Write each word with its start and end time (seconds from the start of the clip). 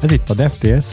Ez 0.00 0.12
itt 0.12 0.30
a 0.30 0.34
DevTales 0.34 0.84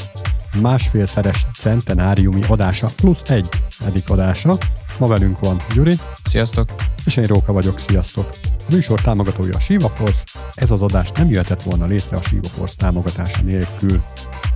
másfélszeres 0.62 1.46
centenáriumi 1.58 2.42
adása, 2.48 2.90
plusz 2.96 3.22
egy 3.30 3.50
edik 3.86 4.10
adása. 4.10 4.58
Ma 5.00 5.08
velünk 5.08 5.40
van 5.40 5.62
Gyuri. 5.74 5.96
Sziasztok! 6.24 6.70
És 7.06 7.18
én 7.18 7.24
Róka 7.24 7.54
vagyok, 7.54 7.80
sziasztok! 7.80 8.30
A 8.44 8.72
műsor 8.72 9.02
támogatója 9.02 9.56
a 9.56 9.60
Shiva 9.60 9.90
Force, 9.90 10.24
ez 10.54 10.72
az 10.72 10.82
adás 10.82 11.12
nem 11.12 11.30
jöhetett 11.30 11.64
volna 11.64 11.86
létre 11.86 12.18
a 12.18 12.22
Shiva 12.22 12.48
Force 12.48 12.76
támogatása 12.78 13.42
nélkül. 13.42 14.04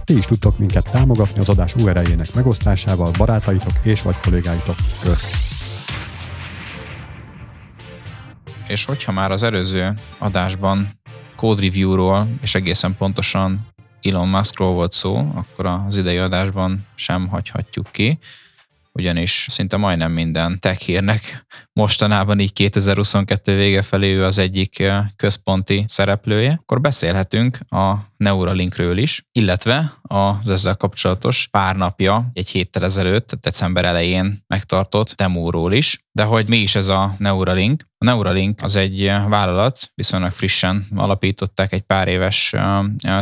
Ti 0.03 0.17
is 0.17 0.25
tudtok 0.25 0.57
minket 0.57 0.89
támogatni 0.91 1.39
az 1.39 1.49
adás 1.49 1.75
URL-jének 1.75 2.33
megosztásával 2.33 3.11
barátaitok 3.17 3.73
és 3.83 4.01
vagy 4.01 4.15
kollégáitok 4.23 4.75
közt. 5.01 5.25
És 8.67 8.85
hogyha 8.85 9.11
már 9.11 9.31
az 9.31 9.43
előző 9.43 9.93
adásban 10.17 10.89
code 11.35 11.61
review-ról 11.61 12.27
és 12.41 12.55
egészen 12.55 12.95
pontosan 12.97 13.69
Elon 14.01 14.27
Muskról 14.27 14.73
volt 14.73 14.91
szó, 14.91 15.31
akkor 15.35 15.65
az 15.65 15.97
idei 15.97 16.17
adásban 16.17 16.87
sem 16.95 17.27
hagyhatjuk 17.27 17.91
ki, 17.91 18.19
ugyanis 18.91 19.45
szinte 19.49 19.77
majdnem 19.77 20.11
minden 20.11 20.59
tech 20.59 20.79
hírnek 20.79 21.45
mostanában 21.73 22.39
így 22.39 22.53
2022 22.53 23.55
vége 23.55 23.81
felé 23.81 24.13
ő 24.15 24.23
az 24.23 24.37
egyik 24.39 24.79
eh, 24.79 25.05
központi 25.15 25.83
szereplője, 25.87 26.57
akkor 26.61 26.81
beszélhetünk 26.81 27.57
a 27.69 27.95
Neuralinkről 28.21 28.97
is, 28.97 29.25
illetve 29.31 29.93
az 30.01 30.49
ezzel 30.49 30.75
kapcsolatos 30.75 31.47
pár 31.51 31.75
napja, 31.75 32.29
egy 32.33 32.49
héttel 32.49 32.83
ezelőtt, 32.83 33.37
december 33.41 33.85
elején 33.85 34.43
megtartott 34.47 35.13
demóról 35.15 35.73
is. 35.73 36.05
De 36.11 36.23
hogy 36.23 36.47
mi 36.47 36.57
is 36.57 36.75
ez 36.75 36.87
a 36.87 37.15
Neuralink? 37.17 37.89
A 37.97 38.05
Neuralink 38.05 38.61
az 38.63 38.75
egy 38.75 39.11
vállalat, 39.27 39.91
viszonylag 39.95 40.31
frissen 40.31 40.87
alapították, 40.95 41.73
egy 41.73 41.81
pár 41.81 42.07
éves 42.07 42.53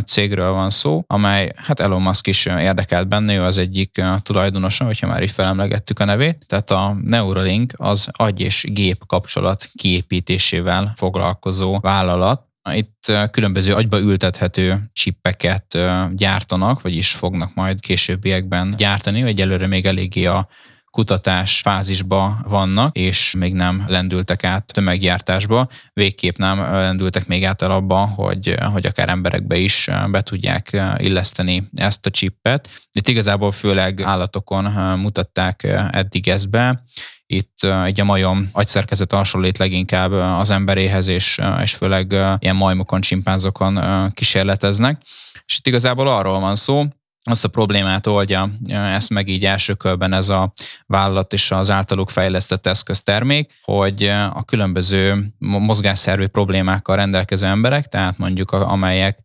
cégről 0.05 0.52
van 0.52 0.70
szó, 0.70 1.03
amely 1.08 1.52
hát 1.55 1.80
Elon 1.80 2.02
Musk 2.02 2.27
is 2.27 2.45
érdekelt 2.45 3.08
benne, 3.08 3.36
ő 3.36 3.44
az 3.44 3.58
egyik 3.58 4.02
tulajdonosa, 4.22 4.86
hogyha 4.86 5.08
már 5.08 5.23
így 5.23 5.31
felemlegettük 5.31 6.00
a 6.00 6.06
nevét. 6.06 6.45
Tehát 6.47 6.72
a 6.72 6.97
Neuralink 7.03 7.73
az 7.78 8.09
agy 8.11 8.39
és 8.39 8.66
gép 8.69 9.06
kapcsolat 9.06 9.69
kiépítésével 9.73 10.94
foglalkozó 10.95 11.80
vállalat, 11.80 12.47
itt 12.71 13.11
különböző 13.31 13.73
agyba 13.73 13.99
ültethető 13.99 14.89
csippeket 14.93 15.77
gyártanak, 16.11 16.81
vagyis 16.81 17.11
fognak 17.11 17.53
majd 17.53 17.79
későbbiekben 17.79 18.75
gyártani, 18.77 19.21
vagy 19.21 19.41
előre 19.41 19.67
még 19.67 19.85
eléggé 19.85 20.25
a 20.25 20.47
kutatás 20.91 21.59
fázisba 21.59 22.38
vannak, 22.47 22.95
és 22.95 23.33
még 23.38 23.53
nem 23.53 23.85
lendültek 23.88 24.43
át 24.43 24.73
tömeggyártásba, 24.73 25.67
végképp 25.93 26.38
nem 26.38 26.59
lendültek 26.59 27.27
még 27.27 27.45
át 27.45 27.61
abba, 27.61 27.97
hogy, 27.97 28.55
hogy 28.73 28.85
akár 28.85 29.09
emberekbe 29.09 29.57
is 29.57 29.89
be 30.11 30.21
tudják 30.21 30.81
illeszteni 30.97 31.69
ezt 31.75 32.05
a 32.05 32.09
csippet. 32.09 32.69
Itt 32.91 33.07
igazából 33.07 33.51
főleg 33.51 34.01
állatokon 34.01 34.63
mutatták 34.99 35.63
eddig 35.91 36.27
ezt 36.27 36.49
be, 36.49 36.83
itt 37.31 37.63
egy 37.85 37.99
a 37.99 38.03
majom 38.03 38.49
agyszerkezet 38.52 39.11
hasonlít 39.11 39.58
leginkább 39.58 40.11
az 40.11 40.52
emberéhez, 40.52 41.08
és, 41.08 41.39
és 41.61 41.73
főleg 41.73 42.11
ilyen 42.39 42.55
majmokon, 42.55 43.02
csimpánzokon 43.02 43.80
kísérleteznek. 44.13 45.02
És 45.45 45.57
itt 45.57 45.67
igazából 45.67 46.07
arról 46.07 46.39
van 46.39 46.55
szó, 46.55 46.83
azt 47.30 47.45
a 47.45 47.47
problémát 47.47 48.07
oldja 48.07 48.52
ezt 48.67 49.09
meg 49.09 49.27
így 49.27 49.45
első 49.45 49.73
körben 49.73 50.13
ez 50.13 50.30
a 50.30 50.53
vállalat 50.85 51.33
és 51.33 51.52
az 51.52 51.69
általuk 51.69 52.09
fejlesztett 52.09 52.67
eszköztermék, 52.67 53.52
hogy 53.61 54.03
a 54.33 54.44
különböző 54.45 55.33
mozgásszervi 55.38 56.27
problémákkal 56.27 56.95
rendelkező 56.95 57.47
emberek, 57.47 57.88
tehát 57.88 58.17
mondjuk 58.17 58.52
amelyek 58.52 59.19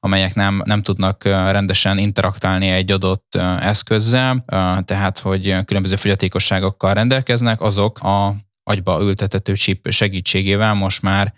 amelyek 0.00 0.34
nem, 0.34 0.62
nem 0.64 0.82
tudnak 0.82 1.24
rendesen 1.24 1.98
interaktálni 1.98 2.68
egy 2.68 2.90
adott 2.90 3.34
eszközzel, 3.60 4.44
tehát 4.84 5.18
hogy 5.18 5.64
különböző 5.64 5.96
fogyatékosságokkal 5.96 6.94
rendelkeznek, 6.94 7.60
azok 7.60 8.00
a 8.00 8.36
agyba 8.62 9.02
ültetető 9.02 9.54
chip 9.54 9.90
segítségével 9.90 10.74
most 10.74 11.02
már 11.02 11.34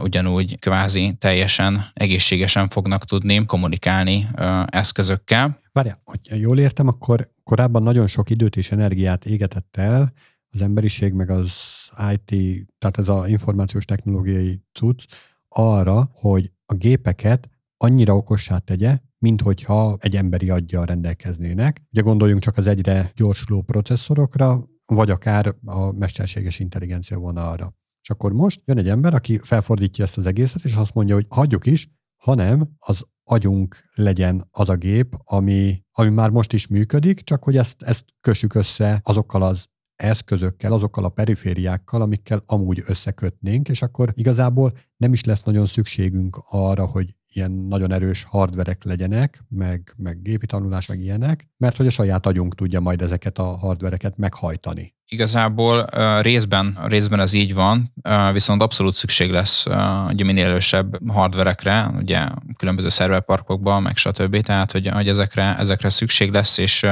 ugyanúgy 0.00 0.58
kvázi 0.58 1.14
teljesen 1.18 1.84
egészségesen 1.92 2.68
fognak 2.68 3.04
tudni 3.04 3.46
kommunikálni 3.46 4.28
eszközökkel. 4.66 5.60
Várjál, 5.72 6.00
hogy 6.04 6.40
jól 6.40 6.58
értem, 6.58 6.88
akkor 6.88 7.30
korábban 7.42 7.82
nagyon 7.82 8.06
sok 8.06 8.30
időt 8.30 8.56
és 8.56 8.70
energiát 8.70 9.24
égetett 9.24 9.76
el 9.76 10.12
az 10.50 10.62
emberiség, 10.62 11.12
meg 11.12 11.30
az 11.30 11.52
IT, 12.12 12.64
tehát 12.78 12.98
ez 12.98 13.08
az 13.08 13.28
információs 13.28 13.84
technológiai 13.84 14.60
cucc 14.72 15.04
arra, 15.48 16.10
hogy 16.12 16.50
a 16.66 16.74
gépeket 16.74 17.48
annyira 17.76 18.16
okossá 18.16 18.58
tegye, 18.58 18.98
mint 19.18 19.40
hogyha 19.40 19.96
egy 20.00 20.16
emberi 20.16 20.50
aggyal 20.50 20.84
rendelkeznének. 20.84 21.82
Ugye 21.90 22.00
gondoljunk 22.00 22.42
csak 22.42 22.56
az 22.56 22.66
egyre 22.66 23.12
gyorsuló 23.14 23.62
processzorokra, 23.62 24.68
vagy 24.84 25.10
akár 25.10 25.54
a 25.64 25.92
mesterséges 25.92 26.58
intelligencia 26.58 27.18
vonalra. 27.18 27.74
És 28.02 28.10
akkor 28.10 28.32
most 28.32 28.62
jön 28.64 28.78
egy 28.78 28.88
ember, 28.88 29.14
aki 29.14 29.40
felfordítja 29.42 30.04
ezt 30.04 30.18
az 30.18 30.26
egészet, 30.26 30.64
és 30.64 30.74
azt 30.74 30.94
mondja, 30.94 31.14
hogy 31.14 31.26
hagyjuk 31.28 31.66
is, 31.66 31.90
hanem 32.16 32.74
az 32.78 33.04
agyunk 33.24 33.76
legyen 33.94 34.48
az 34.50 34.68
a 34.68 34.76
gép, 34.76 35.14
ami, 35.24 35.84
ami 35.92 36.08
már 36.08 36.30
most 36.30 36.52
is 36.52 36.66
működik, 36.66 37.20
csak 37.20 37.44
hogy 37.44 37.56
ezt, 37.56 37.82
ezt 37.82 38.04
kössük 38.20 38.54
össze 38.54 39.00
azokkal 39.02 39.42
az 39.42 39.66
eszközökkel, 39.96 40.72
azokkal 40.72 41.04
a 41.04 41.08
perifériákkal, 41.08 42.02
amikkel 42.02 42.42
amúgy 42.46 42.82
összekötnénk, 42.86 43.68
és 43.68 43.82
akkor 43.82 44.12
igazából 44.14 44.78
nem 44.96 45.12
is 45.12 45.24
lesz 45.24 45.42
nagyon 45.42 45.66
szükségünk 45.66 46.42
arra, 46.44 46.86
hogy 46.86 47.15
ilyen 47.36 47.50
nagyon 47.50 47.92
erős 47.92 48.26
hardverek 48.28 48.84
legyenek, 48.84 49.44
meg, 49.48 49.94
meg 49.96 50.22
gépi 50.22 50.46
tanulás, 50.46 50.86
meg 50.86 51.00
ilyenek, 51.00 51.48
mert 51.56 51.76
hogy 51.76 51.86
a 51.86 51.90
saját 51.90 52.26
agyunk 52.26 52.54
tudja 52.54 52.80
majd 52.80 53.02
ezeket 53.02 53.38
a 53.38 53.44
hardvereket 53.44 54.16
meghajtani. 54.16 54.94
Igazából 55.08 55.86
részben, 56.20 56.78
részben 56.84 57.20
ez 57.20 57.32
így 57.32 57.54
van, 57.54 57.92
viszont 58.32 58.62
abszolút 58.62 58.94
szükség 58.94 59.30
lesz 59.30 59.66
ugye 60.08 60.24
minél 60.24 60.44
erősebb 60.44 61.10
hardverekre, 61.10 61.90
ugye 61.98 62.26
különböző 62.56 62.88
szerverparkokban, 62.88 63.82
meg 63.82 63.96
stb. 63.96 64.40
Tehát, 64.40 64.72
hogy, 64.72 64.88
hogy 64.88 65.08
ezekre, 65.08 65.56
ezekre 65.58 65.88
szükség 65.88 66.30
lesz, 66.32 66.58
és, 66.58 66.86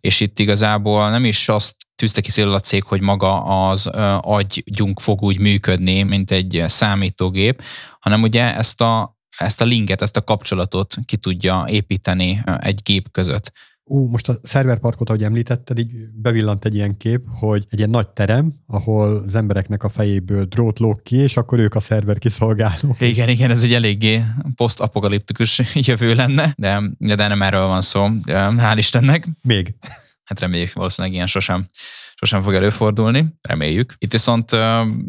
és 0.00 0.20
itt 0.20 0.38
igazából 0.38 1.10
nem 1.10 1.24
is 1.24 1.48
azt 1.48 1.74
tűzte 1.94 2.20
ki 2.20 2.42
a 2.42 2.60
cég, 2.60 2.82
hogy 2.82 3.00
maga 3.00 3.42
az 3.42 3.86
agygyunk 4.20 5.00
fog 5.00 5.22
úgy 5.22 5.38
működni, 5.38 6.02
mint 6.02 6.30
egy 6.30 6.64
számítógép, 6.66 7.62
hanem 8.00 8.22
ugye 8.22 8.56
ezt 8.56 8.80
a, 8.80 9.17
ezt 9.38 9.60
a 9.60 9.64
linket, 9.64 10.02
ezt 10.02 10.16
a 10.16 10.24
kapcsolatot 10.24 10.96
ki 11.04 11.16
tudja 11.16 11.64
építeni 11.68 12.42
egy 12.58 12.80
gép 12.82 13.10
között. 13.10 13.52
Ú, 13.90 14.06
most 14.06 14.28
a 14.28 14.38
szerverparkot, 14.42 15.08
ahogy 15.08 15.24
említetted, 15.24 15.78
így 15.78 15.90
bevillant 16.14 16.64
egy 16.64 16.74
ilyen 16.74 16.96
kép, 16.96 17.22
hogy 17.28 17.66
egy 17.68 17.78
ilyen 17.78 17.90
nagy 17.90 18.08
terem, 18.08 18.52
ahol 18.66 19.16
az 19.16 19.34
embereknek 19.34 19.82
a 19.82 19.88
fejéből 19.88 20.44
drót 20.44 20.78
lóg 20.78 21.02
ki, 21.02 21.16
és 21.16 21.36
akkor 21.36 21.58
ők 21.58 21.74
a 21.74 21.80
szerver 21.80 22.18
kiszolgálók. 22.18 23.00
Igen, 23.00 23.28
igen, 23.28 23.50
ez 23.50 23.62
egy 23.62 23.72
eléggé 23.72 24.22
posztapokaliptikus 24.54 25.62
jövő 25.88 26.14
lenne, 26.14 26.52
de, 26.56 26.82
de 26.98 27.28
nem 27.28 27.42
erről 27.42 27.66
van 27.66 27.80
szó, 27.80 28.08
hál' 28.26 28.74
Istennek. 28.76 29.28
Még. 29.42 29.74
Hát 30.24 30.40
reméljük, 30.40 30.72
valószínűleg 30.72 31.16
ilyen 31.16 31.26
sosem, 31.26 31.68
sosem 32.14 32.42
fog 32.42 32.54
előfordulni, 32.54 33.38
reméljük. 33.48 33.94
Itt 33.98 34.12
viszont 34.12 34.52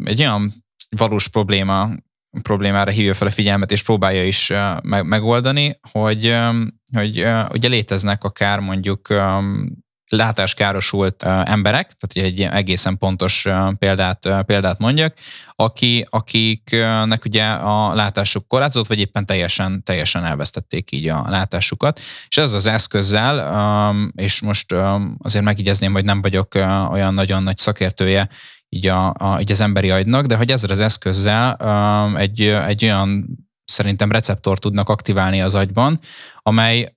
egy 0.04 0.20
olyan 0.20 0.64
valós 0.96 1.28
probléma 1.28 1.90
problémára 2.42 2.90
hívja 2.90 3.14
fel 3.14 3.26
a 3.26 3.30
figyelmet, 3.30 3.72
és 3.72 3.82
próbálja 3.82 4.24
is 4.24 4.52
megoldani, 4.82 5.78
hogy, 5.90 6.36
hogy 6.92 7.26
ugye 7.52 7.68
léteznek 7.68 8.24
akár 8.24 8.58
mondjuk 8.58 9.08
látáskárosult 10.10 11.22
emberek, 11.22 11.92
tehát 11.92 12.28
egy 12.28 12.40
egészen 12.40 12.98
pontos 12.98 13.46
példát, 13.78 14.28
példát 14.46 14.78
mondjak, 14.78 15.14
aki, 15.54 16.06
akiknek 16.10 17.24
ugye 17.24 17.44
a 17.46 17.94
látásuk 17.94 18.48
korlátozott, 18.48 18.86
vagy 18.86 18.98
éppen 18.98 19.26
teljesen, 19.26 19.82
teljesen 19.84 20.24
elvesztették 20.24 20.92
így 20.92 21.08
a 21.08 21.24
látásukat. 21.28 22.00
És 22.28 22.36
ez 22.36 22.52
az 22.52 22.66
eszközzel, 22.66 23.92
és 24.14 24.40
most 24.40 24.74
azért 25.18 25.44
megjegyezném, 25.44 25.92
hogy 25.92 26.04
nem 26.04 26.22
vagyok 26.22 26.54
olyan 26.90 27.14
nagyon 27.14 27.42
nagy 27.42 27.58
szakértője 27.58 28.28
így, 28.70 28.86
a, 28.86 29.14
a, 29.18 29.40
így 29.40 29.50
az 29.50 29.60
emberi 29.60 29.90
agynak, 29.90 30.26
de 30.26 30.36
hogy 30.36 30.50
ezzel 30.50 30.70
az 30.70 30.78
eszközzel 30.78 31.56
um, 31.60 32.16
egy, 32.16 32.40
egy 32.40 32.84
olyan 32.84 33.26
szerintem 33.64 34.12
receptor 34.12 34.58
tudnak 34.58 34.88
aktiválni 34.88 35.40
az 35.40 35.54
agyban, 35.54 36.00
amely 36.42 36.94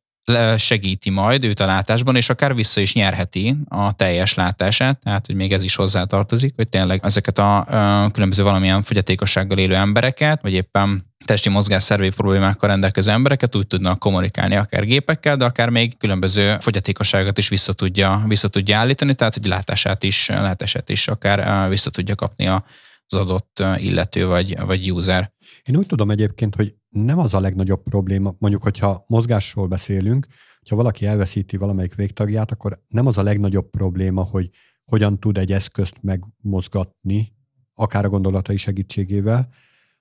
segíti 0.57 1.09
majd 1.09 1.43
őt 1.43 1.59
a 1.59 1.65
látásban, 1.65 2.15
és 2.15 2.29
akár 2.29 2.55
vissza 2.55 2.81
is 2.81 2.93
nyerheti 2.93 3.55
a 3.67 3.91
teljes 3.91 4.33
látását, 4.33 4.99
tehát 4.99 5.25
hogy 5.25 5.35
még 5.35 5.53
ez 5.53 5.63
is 5.63 5.75
hozzá 5.75 6.03
tartozik, 6.03 6.53
hogy 6.55 6.69
tényleg 6.69 6.99
ezeket 7.03 7.37
a, 7.39 7.65
különböző 8.11 8.43
valamilyen 8.43 8.83
fogyatékossággal 8.83 9.57
élő 9.57 9.75
embereket, 9.75 10.41
vagy 10.41 10.53
éppen 10.53 11.11
testi 11.25 11.49
mozgásszervi 11.49 12.09
problémákkal 12.09 12.69
rendelkező 12.69 13.11
embereket 13.11 13.55
úgy 13.55 13.67
tudnak 13.67 13.99
kommunikálni 13.99 14.55
akár 14.55 14.85
gépekkel, 14.85 15.37
de 15.37 15.45
akár 15.45 15.69
még 15.69 15.97
különböző 15.97 16.57
fogyatékosságokat 16.59 17.37
is 17.37 17.49
vissza 17.49 17.73
tudja, 17.73 18.23
vissza 18.27 18.47
tudja 18.47 18.77
állítani, 18.77 19.15
tehát 19.15 19.33
hogy 19.33 19.45
látását 19.45 20.03
is, 20.03 20.27
látását 20.27 20.89
is 20.89 21.07
akár 21.07 21.69
vissza 21.69 21.89
tudja 21.89 22.15
kapni 22.15 22.47
az 22.47 22.63
adott 23.07 23.63
illető 23.77 24.25
vagy, 24.25 24.59
vagy 24.59 24.91
user. 24.91 25.31
Én 25.63 25.75
úgy 25.75 25.85
tudom 25.85 26.11
egyébként, 26.11 26.55
hogy 26.55 26.73
nem 26.93 27.19
az 27.19 27.33
a 27.33 27.39
legnagyobb 27.39 27.83
probléma, 27.83 28.35
mondjuk, 28.37 28.63
hogyha 28.63 29.03
mozgásról 29.07 29.67
beszélünk, 29.67 30.27
ha 30.69 30.75
valaki 30.75 31.05
elveszíti 31.05 31.57
valamelyik 31.57 31.95
végtagját, 31.95 32.51
akkor 32.51 32.83
nem 32.87 33.05
az 33.05 33.17
a 33.17 33.23
legnagyobb 33.23 33.69
probléma, 33.69 34.23
hogy 34.23 34.49
hogyan 34.85 35.19
tud 35.19 35.37
egy 35.37 35.51
eszközt 35.51 36.01
megmozgatni, 36.01 37.33
akár 37.73 38.05
a 38.05 38.09
gondolatai 38.09 38.57
segítségével, 38.57 39.49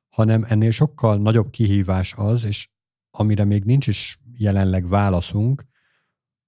hanem 0.09 0.45
ennél 0.49 0.71
sokkal 0.71 1.17
nagyobb 1.17 1.51
kihívás 1.51 2.15
az, 2.17 2.45
és 2.45 2.69
amire 3.11 3.45
még 3.45 3.65
nincs 3.65 3.87
is 3.87 4.21
jelenleg 4.37 4.89
válaszunk, 4.89 5.65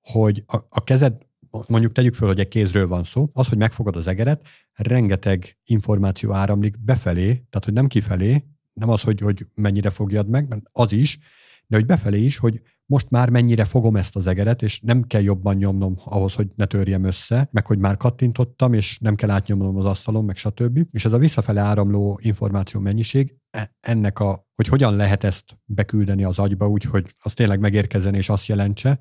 hogy 0.01 0.45
a, 0.47 0.57
a 0.69 0.85
kezed, 0.85 1.23
mondjuk 1.69 1.93
tegyük 1.93 2.15
föl, 2.15 2.29
hogy 2.29 2.41
egy 2.41 2.49
kézről 2.49 2.89
van 2.89 3.05
szó, 3.05 3.31
az, 3.33 3.49
hogy 3.49 3.59
megfogad 3.59 3.97
az 3.97 4.07
egeret, 4.07 4.47
rengeteg 4.73 5.59
információ 5.65 6.33
áramlik 6.33 6.85
befelé, 6.85 7.27
tehát 7.27 7.65
hogy 7.65 7.73
nem 7.73 7.87
kifelé, 7.87 8.45
nem 8.75 8.89
az, 8.89 9.01
hogy, 9.01 9.21
hogy 9.21 9.47
mennyire 9.55 9.91
fogjad 9.91 10.29
meg, 10.29 10.49
mert 10.49 10.63
az 10.73 10.93
is, 10.93 11.19
de 11.67 11.77
hogy 11.77 11.87
befelé 11.87 12.25
is, 12.25 12.39
hogy 12.39 12.61
most 12.87 13.11
már 13.11 13.31
mennyire 13.31 13.65
fogom 13.65 13.97
ezt 13.97 14.17
az 14.17 14.27
egeret, 14.27 14.63
és 14.63 14.81
nem 14.81 15.03
kell 15.03 15.23
jobban 15.23 15.57
nyomnom 15.57 15.97
ahhoz, 16.05 16.35
hogy 16.35 16.49
ne 16.57 16.65
törjem 16.65 17.05
össze, 17.05 17.49
meg 17.53 17.67
hogy 17.67 17.79
már 17.79 17.97
kattintottam, 17.97 18.73
és 18.73 18.99
nem 18.99 19.15
kell 19.15 19.31
átnyomnom 19.31 19.77
az 19.77 19.85
asztalon, 19.85 20.25
meg 20.25 20.37
stb. 20.37 20.81
És 20.91 21.05
ez 21.05 21.13
a 21.13 21.19
visszafele 21.19 21.61
áramló 21.61 22.19
információ 22.23 22.81
mennyiség, 22.81 23.37
e, 23.51 23.75
ennek 23.81 24.21
a, 24.21 24.47
hogy 24.55 24.67
hogyan 24.67 24.97
lehet 24.97 25.25
ezt 25.25 25.59
beküldeni 25.65 26.25
az 26.25 26.39
agyba 26.39 26.69
úgy, 26.69 26.85
hogy 26.85 27.15
az 27.19 27.35
tényleg 27.35 27.61
megérkezzen 27.61 28.15
és 28.15 28.29
azt 28.29 28.47
jelentse, 28.47 29.01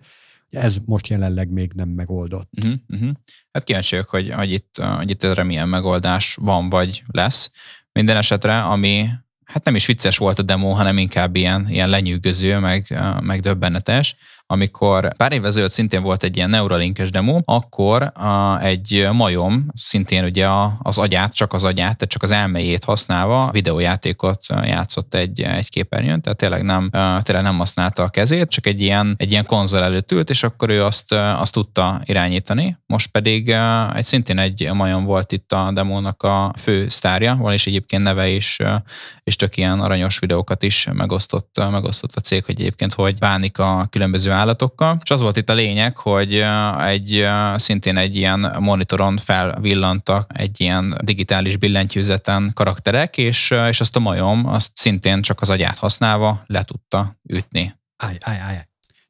ez 0.49 0.75
most 0.85 1.07
jelenleg 1.07 1.49
még 1.51 1.71
nem 1.73 1.89
megoldott. 1.89 2.49
Uh-huh, 2.57 2.73
uh-huh. 2.87 3.09
Hát 3.51 3.63
kíváncsi 3.63 3.95
vagyok, 3.95 4.09
hogy, 4.09 4.31
hogy, 4.31 4.51
itt, 4.51 4.77
hogy 4.77 5.09
itt 5.09 5.23
erre 5.23 5.43
milyen 5.43 5.69
megoldás 5.69 6.35
van, 6.35 6.69
vagy 6.69 7.03
lesz. 7.07 7.51
Minden 7.91 8.17
esetre, 8.17 8.61
ami 8.61 9.07
hát 9.53 9.63
nem 9.63 9.75
is 9.75 9.85
vicces 9.85 10.17
volt 10.17 10.39
a 10.39 10.41
demo, 10.41 10.69
hanem 10.69 10.97
inkább 10.97 11.35
ilyen, 11.35 11.65
ilyen 11.69 11.89
lenyűgöző, 11.89 12.57
meg, 12.57 12.99
meg 13.21 13.39
döbbenetes 13.39 14.15
amikor 14.53 15.15
pár 15.15 15.31
évvel 15.31 15.47
ezelőtt 15.47 15.71
szintén 15.71 16.01
volt 16.01 16.23
egy 16.23 16.35
ilyen 16.35 16.49
Neuralinkes 16.49 17.11
demo, 17.11 17.39
akkor 17.45 18.01
a, 18.01 18.59
egy 18.61 19.07
majom 19.11 19.65
szintén 19.73 20.23
ugye 20.23 20.47
az 20.81 20.97
agyát, 20.97 21.33
csak 21.33 21.53
az 21.53 21.63
agyát, 21.63 21.97
tehát 21.97 22.07
csak 22.07 22.23
az 22.23 22.31
elméjét 22.31 22.83
használva 22.83 23.49
videójátékot 23.51 24.45
játszott 24.63 25.13
egy, 25.13 25.41
egy 25.41 25.69
képernyőn, 25.69 26.21
tehát 26.21 26.37
tényleg 26.37 26.63
nem, 26.63 26.89
tényleg 27.21 27.43
nem 27.43 27.57
használta 27.57 28.03
a 28.03 28.09
kezét, 28.09 28.49
csak 28.49 28.67
egy 28.67 28.81
ilyen, 28.81 29.15
egy 29.17 29.31
ilyen 29.31 29.45
konzol 29.45 29.83
előtt 29.83 30.11
ült, 30.11 30.29
és 30.29 30.43
akkor 30.43 30.69
ő 30.69 30.83
azt, 30.83 31.11
azt 31.13 31.53
tudta 31.53 32.01
irányítani. 32.05 32.77
Most 32.85 33.11
pedig 33.11 33.55
egy 33.95 34.05
szintén 34.05 34.37
egy 34.37 34.69
majom 34.73 35.03
volt 35.03 35.31
itt 35.31 35.51
a 35.51 35.71
demónak 35.71 36.23
a 36.23 36.53
fő 36.57 36.89
sztárja, 36.89 37.35
van 37.35 37.53
is 37.53 37.67
egyébként 37.67 38.03
neve 38.03 38.27
is, 38.27 38.59
és 39.23 39.35
tök 39.35 39.57
ilyen 39.57 39.79
aranyos 39.79 40.19
videókat 40.19 40.63
is 40.63 40.87
megosztott, 40.93 41.61
megosztott 41.71 42.11
a 42.15 42.21
cég, 42.21 42.45
hogy 42.45 42.59
egyébként 42.59 42.93
hogy 42.93 43.17
bánik 43.17 43.59
a 43.59 43.87
különböző 43.89 44.31
állatokkal. 44.43 44.99
És 45.03 45.11
az 45.11 45.21
volt 45.21 45.37
itt 45.37 45.49
a 45.49 45.53
lényeg, 45.53 45.97
hogy 45.97 46.43
egy 46.79 47.25
szintén 47.55 47.97
egy 47.97 48.15
ilyen 48.15 48.55
monitoron 48.59 49.17
felvillantak 49.17 50.31
egy 50.33 50.61
ilyen 50.61 50.97
digitális 51.03 51.57
billentyűzeten 51.57 52.51
karakterek, 52.53 53.17
és, 53.17 53.53
és 53.69 53.79
azt 53.79 53.95
a 53.95 53.99
majom 53.99 54.47
azt 54.47 54.71
szintén 54.73 55.21
csak 55.21 55.41
az 55.41 55.49
agyát 55.49 55.77
használva 55.77 56.43
le 56.45 56.63
tudta 56.63 57.19
ütni. 57.29 57.75
Állj, 57.97 58.17
állj, 58.21 58.39
állj. 58.39 58.57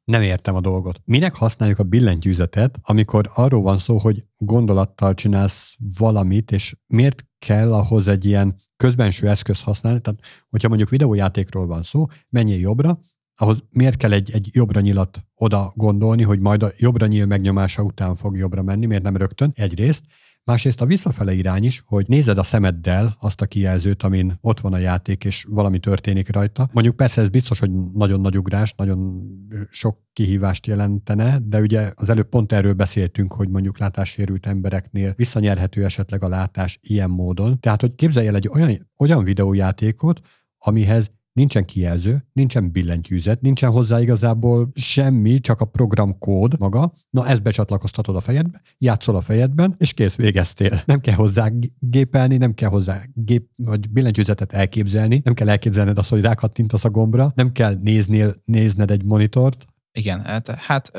Nem 0.03 0.21
értem 0.21 0.55
a 0.55 0.61
dolgot. 0.61 1.01
Minek 1.05 1.35
használjuk 1.35 1.79
a 1.79 1.83
billentyűzetet, 1.83 2.79
amikor 2.81 3.29
arról 3.33 3.61
van 3.61 3.77
szó, 3.77 3.97
hogy 3.97 4.23
gondolattal 4.37 5.13
csinálsz 5.13 5.75
valamit, 5.97 6.51
és 6.51 6.75
miért 6.87 7.25
kell 7.39 7.73
ahhoz 7.73 8.07
egy 8.07 8.25
ilyen 8.25 8.55
közbenső 8.75 9.29
eszköz 9.29 9.61
használni? 9.61 10.01
Tehát, 10.01 10.19
hogyha 10.49 10.67
mondjuk 10.67 10.89
videójátékról 10.89 11.65
van 11.65 11.83
szó, 11.83 12.05
menjél 12.29 12.59
jobbra, 12.59 12.99
ahhoz 13.35 13.63
miért 13.69 13.97
kell 13.97 14.11
egy, 14.11 14.31
egy 14.31 14.49
jobbra 14.51 14.79
nyilat 14.79 15.23
oda 15.35 15.71
gondolni, 15.75 16.23
hogy 16.23 16.39
majd 16.39 16.63
a 16.63 16.71
jobbra 16.77 17.05
nyíl 17.05 17.25
megnyomása 17.25 17.83
után 17.83 18.15
fog 18.15 18.37
jobbra 18.37 18.61
menni, 18.61 18.85
miért 18.85 19.03
nem 19.03 19.17
rögtön? 19.17 19.51
Egyrészt. 19.55 20.03
Másrészt 20.45 20.81
a 20.81 20.85
visszafele 20.85 21.33
irány 21.33 21.63
is, 21.63 21.83
hogy 21.85 22.07
nézed 22.07 22.37
a 22.37 22.43
szemeddel 22.43 23.15
azt 23.19 23.41
a 23.41 23.45
kijelzőt, 23.45 24.03
amin 24.03 24.37
ott 24.41 24.59
van 24.59 24.73
a 24.73 24.77
játék, 24.77 25.23
és 25.23 25.45
valami 25.49 25.79
történik 25.79 26.31
rajta. 26.31 26.69
Mondjuk 26.73 26.95
persze 26.95 27.21
ez 27.21 27.29
biztos, 27.29 27.59
hogy 27.59 27.71
nagyon 27.93 28.21
nagy 28.21 28.37
ugrás, 28.37 28.73
nagyon 28.77 29.23
sok 29.69 29.97
kihívást 30.13 30.67
jelentene, 30.67 31.39
de 31.43 31.59
ugye 31.59 31.91
az 31.95 32.09
előbb 32.09 32.29
pont 32.29 32.51
erről 32.51 32.73
beszéltünk, 32.73 33.33
hogy 33.33 33.49
mondjuk 33.49 33.77
látássérült 33.77 34.45
embereknél 34.45 35.13
visszanyerhető 35.15 35.83
esetleg 35.83 36.23
a 36.23 36.27
látás 36.27 36.79
ilyen 36.81 37.09
módon. 37.09 37.59
Tehát, 37.59 37.81
hogy 37.81 37.95
képzelj 37.95 38.27
el 38.27 38.35
egy 38.35 38.49
olyan, 38.53 38.89
olyan 38.97 39.23
videójátékot, 39.23 40.21
amihez 40.57 41.11
nincsen 41.33 41.65
kijelző, 41.65 42.25
nincsen 42.33 42.71
billentyűzet, 42.71 43.41
nincsen 43.41 43.71
hozzá 43.71 44.01
igazából 44.01 44.69
semmi, 44.75 45.39
csak 45.39 45.61
a 45.61 45.65
programkód 45.65 46.59
maga. 46.59 46.93
Na, 47.09 47.27
ezt 47.27 47.41
becsatlakoztatod 47.41 48.15
a 48.15 48.19
fejedbe, 48.19 48.61
játszol 48.77 49.15
a 49.15 49.21
fejedben, 49.21 49.75
és 49.77 49.93
kész, 49.93 50.15
végeztél. 50.15 50.81
Nem 50.85 50.99
kell 50.99 51.15
hozzá 51.15 51.49
gépelni, 51.79 52.37
nem 52.37 52.53
kell 52.53 52.69
hozzá 52.69 53.01
gép, 53.13 53.49
vagy 53.55 53.89
billentyűzetet 53.89 54.53
elképzelni, 54.53 55.21
nem 55.23 55.33
kell 55.33 55.49
elképzelned 55.49 55.97
azt, 55.97 56.09
hogy 56.09 56.21
rákattintasz 56.21 56.83
a 56.85 56.89
gombra, 56.89 57.31
nem 57.35 57.51
kell 57.51 57.77
néznél, 57.81 58.35
nézned 58.45 58.91
egy 58.91 59.03
monitort, 59.03 59.65
igen, 59.95 60.21
hát, 60.21 60.49
hát 60.49 60.91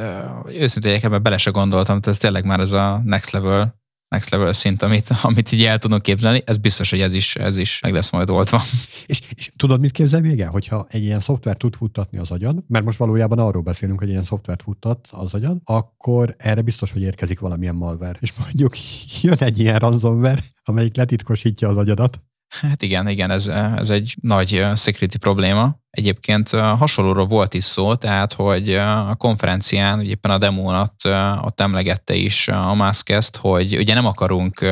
őszintén 0.61 0.99
ebben 1.03 1.23
bele 1.23 1.37
se 1.37 1.51
gondoltam, 1.51 2.01
tehát 2.01 2.07
ez 2.07 2.19
tényleg 2.19 2.45
már 2.45 2.61
ez 2.61 2.73
a 2.73 3.01
next 3.05 3.31
level 3.31 3.83
next 4.15 4.31
level 4.31 4.53
szint, 4.53 4.83
amit, 4.83 5.11
amit 5.23 5.53
így 5.53 5.65
el 5.65 5.79
tudunk 5.79 6.03
képzelni, 6.03 6.43
ez 6.47 6.59
biztos, 6.59 6.91
hogy 6.91 7.01
ez 7.01 7.13
is, 7.13 7.37
ez 7.37 7.57
is 7.57 7.81
meg 7.81 7.93
lesz 7.93 8.11
majd 8.11 8.31
oldva. 8.31 8.63
És, 9.07 9.21
és 9.35 9.53
tudod, 9.57 9.81
mit 9.81 9.91
képzel 9.91 10.21
még 10.21 10.41
el? 10.41 10.51
Hogyha 10.51 10.87
egy 10.89 11.03
ilyen 11.03 11.21
szoftvert 11.21 11.59
tud 11.59 11.77
futtatni 11.77 12.19
az 12.19 12.31
agyad, 12.31 12.57
mert 12.67 12.85
most 12.85 12.99
valójában 12.99 13.39
arról 13.39 13.63
beszélünk, 13.63 13.99
hogy 13.99 14.09
ilyen 14.09 14.23
szoftvert 14.23 14.63
futtat 14.63 15.09
az 15.11 15.35
agyad, 15.35 15.59
akkor 15.65 16.35
erre 16.39 16.63
biztos, 16.63 16.93
hogy 16.93 17.03
érkezik 17.03 17.41
valamilyen 17.41 17.75
malware. 17.75 18.19
És 18.21 18.33
mondjuk 18.39 18.77
jön 19.23 19.39
egy 19.39 19.59
ilyen 19.59 19.79
ransomware, 19.79 20.45
amelyik 20.65 20.97
letitkosítja 20.97 21.69
az 21.69 21.77
agyadat. 21.77 22.21
Hát 22.49 22.83
igen, 22.83 23.09
igen, 23.09 23.31
ez, 23.31 23.47
ez 23.77 23.91
egy 23.91 24.17
nagy 24.21 24.67
security 24.75 25.17
probléma, 25.17 25.83
Egyébként 25.95 26.51
hasonlóról 26.51 27.27
volt 27.27 27.55
is 27.55 27.65
szó, 27.65 27.95
tehát 27.95 28.33
hogy 28.33 28.75
a 28.75 29.15
konferencián, 29.19 29.99
ugye 29.99 30.09
éppen 30.09 30.31
a 30.31 30.39
demónat 30.39 30.95
ott 31.41 31.61
emlegette 31.61 32.15
is 32.15 32.49
a 32.49 32.75
Musk 32.75 33.13
hogy 33.41 33.77
ugye 33.77 33.95
nem 33.95 34.07
akarunk 34.07 34.65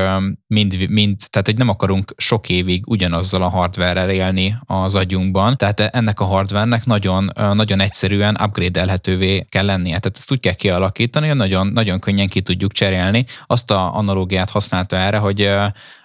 mind, 0.46 0.88
mind, 0.88 1.16
tehát 1.30 1.46
hogy 1.46 1.56
nem 1.56 1.68
akarunk 1.68 2.14
sok 2.16 2.48
évig 2.48 2.86
ugyanazzal 2.86 3.42
a 3.42 3.48
hardware 3.48 4.12
élni 4.12 4.56
az 4.66 4.94
agyunkban, 4.94 5.56
tehát 5.56 5.80
ennek 5.80 6.20
a 6.20 6.24
hardvernek 6.24 6.84
nagyon, 6.84 7.32
nagyon 7.52 7.80
egyszerűen 7.80 8.36
upgrade-elhetővé 8.42 9.46
kell 9.48 9.64
lennie. 9.64 9.98
Tehát 9.98 10.16
ezt 10.18 10.32
úgy 10.32 10.40
kell 10.40 10.54
kialakítani, 10.54 11.26
hogy 11.28 11.36
nagyon, 11.36 11.66
nagyon 11.66 11.98
könnyen 11.98 12.28
ki 12.28 12.40
tudjuk 12.40 12.72
cserélni. 12.72 13.24
Azt 13.46 13.70
a 13.70 13.94
analógiát 13.94 14.50
használta 14.50 14.96
erre, 14.96 15.18
hogy 15.18 15.50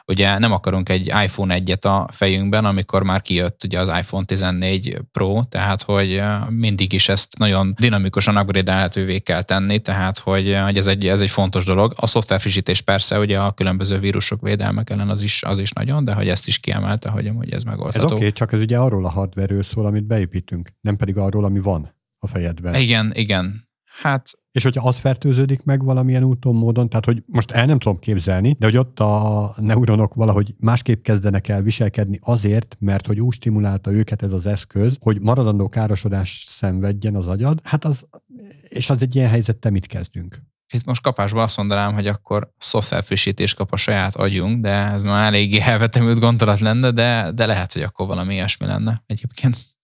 ugye 0.08 0.38
nem 0.38 0.52
akarunk 0.52 0.90
egy 0.90 1.08
iPhone 1.08 1.54
egyet 1.54 1.86
a 1.86 2.08
fejünkben, 2.12 2.66
amikor 2.66 3.04
már 3.04 3.22
kijött 3.22 3.64
ugye 3.64 3.80
az 3.80 3.88
iPhone 3.88 4.26
14 4.26 5.02
Pro, 5.12 5.44
tehát 5.50 5.82
hogy 5.82 6.22
mindig 6.50 6.94
is 6.94 7.10
ezt 7.10 7.38
nagyon 7.38 7.74
dinamikusan 7.80 8.38
upgrade 8.38 9.20
kell 9.24 9.42
tenni, 9.42 9.80
tehát 9.80 10.20
hogy, 10.20 10.58
hogy 10.64 10.78
ez, 10.78 10.88
egy, 10.88 11.08
ez 11.08 11.22
egy 11.22 11.30
fontos 11.30 11.66
dolog. 11.66 11.94
A 11.96 12.08
szoftver 12.08 12.40
frissítés 12.40 12.82
persze, 12.82 13.20
ugye 13.20 13.40
a 13.40 13.52
különböző 13.52 14.00
vírusok 14.00 14.42
védelmek 14.42 14.90
ellen 14.90 15.10
az 15.10 15.22
is, 15.22 15.44
az 15.44 15.60
is 15.60 15.72
nagyon, 15.72 16.06
de 16.06 16.14
hogy 16.14 16.28
ezt 16.28 16.48
is 16.48 16.60
kiemelte, 16.60 17.10
hogy 17.10 17.28
amúgy 17.28 17.54
ez 17.54 17.64
megoldható. 17.64 18.06
Ez 18.06 18.12
oké, 18.12 18.16
okay, 18.20 18.32
csak 18.32 18.52
ez 18.52 18.60
ugye 18.60 18.78
arról 18.78 19.06
a 19.06 19.10
hardware 19.10 19.64
szól, 19.64 19.86
amit 19.86 20.06
beépítünk, 20.06 20.70
nem 20.82 20.96
pedig 20.96 21.18
arról, 21.18 21.46
ami 21.46 21.60
van 21.60 21.96
a 22.20 22.28
fejedben. 22.28 22.76
Igen, 22.76 23.12
igen. 23.16 23.67
Hát 24.02 24.32
és 24.52 24.64
hogyha 24.64 24.88
az 24.88 24.98
fertőződik 24.98 25.64
meg 25.64 25.84
valamilyen 25.84 26.24
úton, 26.24 26.56
módon, 26.56 26.90
tehát 26.90 27.06
hogy 27.06 27.24
most 27.26 27.52
el 27.52 27.66
nem 27.66 27.80
tudom 27.80 28.00
képzelni, 28.00 28.56
de 28.60 28.66
hogy 28.66 28.78
ott 28.78 29.00
a 29.00 29.54
neuronok 29.58 30.14
valahogy 30.14 30.56
másképp 30.60 31.04
kezdenek 31.04 31.48
el 31.48 31.62
viselkedni 31.62 32.20
azért, 32.22 32.78
mert 32.80 33.08
hogy 33.08 33.20
úgy 33.20 33.34
stimulálta 33.34 33.92
őket 33.92 34.22
ez 34.22 34.32
az 34.34 34.46
eszköz, 34.46 34.98
hogy 35.00 35.22
maradandó 35.22 35.70
károsodás 35.70 36.46
szenvedjen 36.48 37.16
az 37.16 37.28
agyad, 37.28 37.60
hát 37.64 37.86
az, 37.86 38.08
és 38.62 38.90
az 38.90 39.02
egy 39.02 39.16
ilyen 39.16 39.30
helyzettel 39.30 39.72
mit 39.72 39.86
kezdünk? 39.86 40.42
Itt 40.74 40.86
most 40.86 41.02
kapásban 41.02 41.44
azt 41.44 41.58
mondanám, 41.58 41.94
hogy 41.94 42.08
akkor 42.08 42.54
szoftverfrissítés 42.58 43.54
kap 43.54 43.72
a 43.72 43.78
saját 43.78 44.16
agyunk, 44.16 44.62
de 44.62 44.70
ez 44.70 45.04
már 45.04 45.26
eléggé 45.26 45.60
elvetemült 45.60 46.20
gondolat 46.20 46.60
lenne, 46.60 46.92
de, 46.92 47.32
de 47.32 47.46
lehet, 47.46 47.74
hogy 47.74 47.82
akkor 47.82 48.08
valami 48.08 48.34
ilyesmi 48.34 48.66
lenne 48.66 49.04
egyébként. 49.06 49.77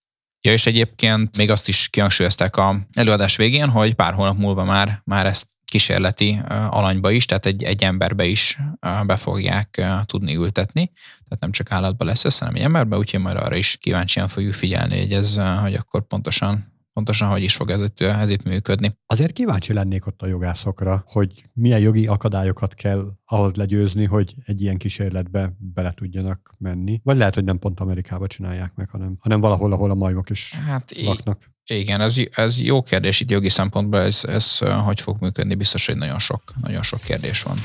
Ja, 0.46 0.52
és 0.52 0.66
egyébként 0.66 1.38
még 1.38 1.50
azt 1.50 1.68
is 1.68 1.88
kihangsúlyozták 1.90 2.56
a 2.58 2.88
előadás 2.94 3.36
végén, 3.36 3.70
hogy 3.70 3.94
pár 3.94 4.14
hónap 4.14 4.38
múlva 4.38 4.64
már, 4.64 5.02
már 5.04 5.26
ezt 5.26 5.48
kísérleti 5.66 6.42
alanyba 6.70 7.12
is, 7.12 7.26
tehát 7.26 7.46
egy, 7.46 7.64
egy 7.64 7.84
emberbe 7.84 8.26
is 8.26 8.60
be 9.06 9.16
fogják 9.16 9.86
tudni 10.06 10.36
ültetni. 10.36 10.92
Tehát 10.94 11.40
nem 11.40 11.52
csak 11.52 11.72
állatba 11.72 12.06
lesz 12.06 12.26
ez, 12.26 12.38
hanem 12.38 12.56
egy 12.56 12.62
emberbe, 12.62 12.98
úgyhogy 12.98 13.20
majd 13.20 13.38
arra 13.38 13.56
is 13.56 13.78
kíváncsian 13.82 14.28
fogjuk 14.28 14.54
figyelni, 14.54 15.00
hogy 15.00 15.14
ez, 15.14 15.40
hogy 15.62 15.74
akkor 15.74 16.08
pontosan 16.08 16.73
pontosan 16.94 17.30
hogy 17.30 17.44
is 17.44 17.56
fog 17.56 17.70
ez 17.70 17.82
itt, 17.84 18.00
ez 18.02 18.30
itt 18.30 18.44
működni. 18.44 18.98
Azért 19.06 19.32
kíváncsi 19.32 19.74
lennék 19.74 20.06
ott 20.08 20.22
a 20.22 20.28
jogászokra, 20.28 21.04
hogy 21.08 21.44
milyen 21.54 21.80
jogi 21.80 22.08
akadályokat 22.08 22.74
kell 22.74 23.12
ahhoz 23.26 23.56
legyőzni, 23.56 24.06
hogy 24.06 24.36
egy 24.46 24.62
ilyen 24.62 24.78
kísérletbe 24.78 25.54
bele 25.58 25.92
tudjanak 25.92 26.56
menni. 26.58 27.02
Vagy 27.04 27.18
lehet, 27.18 27.34
hogy 27.34 27.44
nem 27.44 27.60
pont 27.60 27.80
Amerikába 27.80 28.28
csinálják 28.28 28.76
meg, 28.76 28.90
hanem, 28.90 29.18
hanem 29.20 29.40
valahol, 29.40 29.72
ahol 29.72 29.92
a 29.92 29.96
majmok 29.96 30.30
is 30.30 30.54
hát 30.54 30.94
laknak. 31.04 31.52
Igen, 31.66 32.02
ez, 32.02 32.16
ez 32.32 32.62
jó 32.62 32.82
kérdés 32.82 33.20
itt 33.20 33.30
jogi 33.30 33.50
szempontból, 33.50 34.00
ez, 34.00 34.24
ez 34.28 34.58
hogy 34.58 35.02
fog 35.02 35.18
működni, 35.20 35.56
biztos, 35.56 35.86
hogy 35.86 35.98
nagyon 35.98 36.20
sok, 36.20 36.42
nagyon 36.62 36.84
sok 36.84 37.02
kérdés 37.02 37.44
van. 37.44 37.58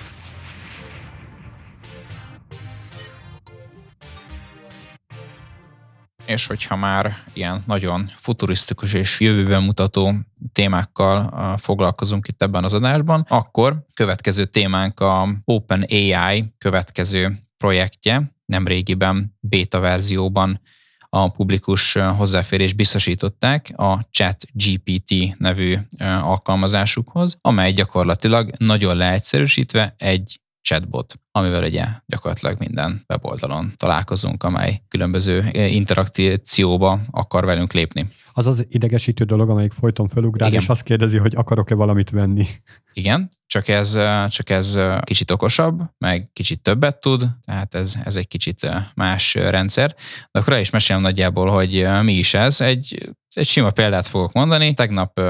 És 6.28 6.47
hogyha 6.47 6.76
már 6.76 7.16
ilyen 7.32 7.62
nagyon 7.66 8.11
futurisztikus 8.16 8.92
és 8.92 9.20
jövőben 9.20 9.62
mutató 9.62 10.14
témákkal 10.52 11.56
foglalkozunk 11.56 12.28
itt 12.28 12.42
ebben 12.42 12.64
az 12.64 12.75
adásban, 12.75 13.26
akkor 13.28 13.87
következő 13.94 14.44
témánk 14.44 15.00
a 15.00 15.28
Open 15.44 15.87
AI 15.90 16.54
következő 16.58 17.38
projektje, 17.56 18.32
nem 18.44 18.66
régiben 18.66 19.37
beta 19.40 19.80
verzióban 19.80 20.61
a 21.08 21.28
publikus 21.30 21.92
hozzáférés 21.92 22.73
biztosították 22.73 23.73
a 23.76 24.08
Chat 24.11 24.44
GPT 24.52 25.38
nevű 25.38 25.76
alkalmazásukhoz, 26.23 27.38
amely 27.40 27.73
gyakorlatilag 27.73 28.52
nagyon 28.58 28.97
leegyszerűsítve 28.97 29.94
egy 29.99 30.40
chatbot, 30.68 31.20
amivel 31.30 31.64
ugye 31.64 31.84
gyakorlatilag 32.06 32.58
minden 32.58 33.04
weboldalon 33.08 33.72
találkozunk, 33.76 34.42
amely 34.42 34.82
különböző 34.88 35.48
interakcióba 35.52 37.00
akar 37.10 37.44
velünk 37.44 37.72
lépni. 37.72 38.08
Az 38.32 38.46
az 38.46 38.66
idegesítő 38.68 39.25
dolog, 39.25 39.50
amelyik 39.50 39.72
folyton 39.72 40.08
felugrál, 40.08 40.48
Igen. 40.48 40.60
és 40.60 40.68
azt 40.68 40.82
kérdezi, 40.82 41.16
hogy 41.16 41.34
akarok-e 41.37 41.75
valamit 41.75 42.10
venni. 42.10 42.46
Igen, 42.92 43.30
csak 43.46 43.68
ez, 43.68 43.98
csak 44.28 44.50
ez 44.50 44.78
kicsit 45.00 45.30
okosabb, 45.30 45.82
meg 45.98 46.30
kicsit 46.32 46.62
többet 46.62 47.00
tud, 47.00 47.28
tehát 47.44 47.75
ez, 47.75 47.94
ez 48.04 48.16
egy 48.16 48.28
kicsit 48.28 48.70
más 48.94 49.34
rendszer. 49.34 49.94
De 50.30 50.40
akkor 50.40 50.52
el 50.52 50.60
is 50.60 50.70
mesélem 50.70 51.02
nagyjából, 51.02 51.48
hogy 51.50 51.87
mi 52.02 52.12
is 52.12 52.34
ez. 52.34 52.60
Egy, 52.60 53.12
egy 53.34 53.46
sima 53.46 53.70
példát 53.70 54.06
fogok 54.06 54.32
mondani. 54.32 54.75
Tegnap 54.75 55.20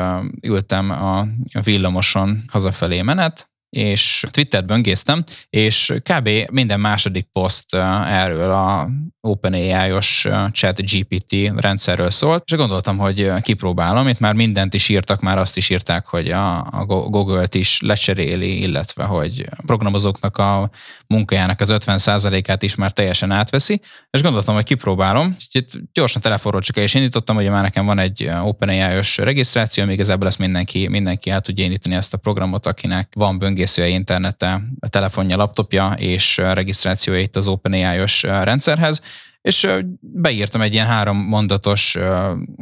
ültem 0.42 0.90
a 0.90 1.26
villamoson 1.62 2.44
hazafelé 2.48 3.02
menet, 3.02 3.50
és 3.70 4.24
Twittert 4.30 4.66
böngésztem, 4.66 5.24
és 5.50 5.94
kb. 6.02 6.28
minden 6.50 6.80
második 6.80 7.28
poszt 7.32 7.74
erről 8.06 8.52
a 8.52 8.88
OpenAI-os 9.20 10.28
chat 10.52 10.80
GPT 10.90 11.52
rendszerről 11.56 12.10
szólt, 12.10 12.42
és 12.46 12.56
gondoltam, 12.56 12.98
hogy 12.98 13.32
kipróbálom, 13.40 14.08
itt 14.08 14.18
már 14.18 14.34
mindent 14.34 14.74
is 14.74 14.88
írtak, 14.88 15.20
már 15.20 15.38
azt 15.38 15.56
is 15.56 15.70
írták, 15.70 16.06
hogy 16.06 16.30
a, 16.30 16.56
a 16.58 16.84
Google-t 16.86 17.54
is 17.54 17.80
lecseréli, 17.80 18.60
illetve 18.60 19.04
hogy 19.04 19.46
programozóknak 19.66 20.36
a 20.36 20.70
munkájának 21.06 21.60
az 21.60 21.72
50%-át 21.72 22.62
is 22.62 22.74
már 22.74 22.92
teljesen 22.92 23.30
átveszi, 23.30 23.80
és 24.10 24.22
gondoltam, 24.22 24.54
hogy 24.54 24.64
kipróbálom. 24.64 25.36
Itt 25.52 25.70
gyorsan 25.92 26.22
telefonról 26.22 26.60
csak 26.60 26.76
el 26.76 26.84
is 26.84 26.94
indítottam, 26.94 27.36
hogy 27.36 27.48
már 27.48 27.62
nekem 27.62 27.86
van 27.86 27.98
egy 27.98 28.30
OpenAI-os 28.42 29.16
regisztráció, 29.16 29.84
még 29.84 29.94
igazából 29.94 30.26
ezt 30.26 30.38
mindenki, 30.38 30.88
mindenki 30.88 31.30
el 31.30 31.40
tudja 31.40 31.64
indítani 31.64 31.94
ezt 31.94 32.14
a 32.14 32.18
programot, 32.18 32.66
akinek 32.66 33.12
van 33.16 33.38
böngészője 33.58 33.88
internete, 33.88 34.62
telefonja, 34.88 35.36
laptopja 35.36 35.92
és 35.96 36.36
regisztrációja 36.36 37.20
itt 37.20 37.36
az 37.36 37.48
OpenAI-os 37.48 38.22
rendszerhez 38.22 39.02
és 39.40 39.68
beírtam 40.00 40.60
egy 40.60 40.72
ilyen 40.72 40.86
három 40.86 41.16
mondatos 41.16 41.96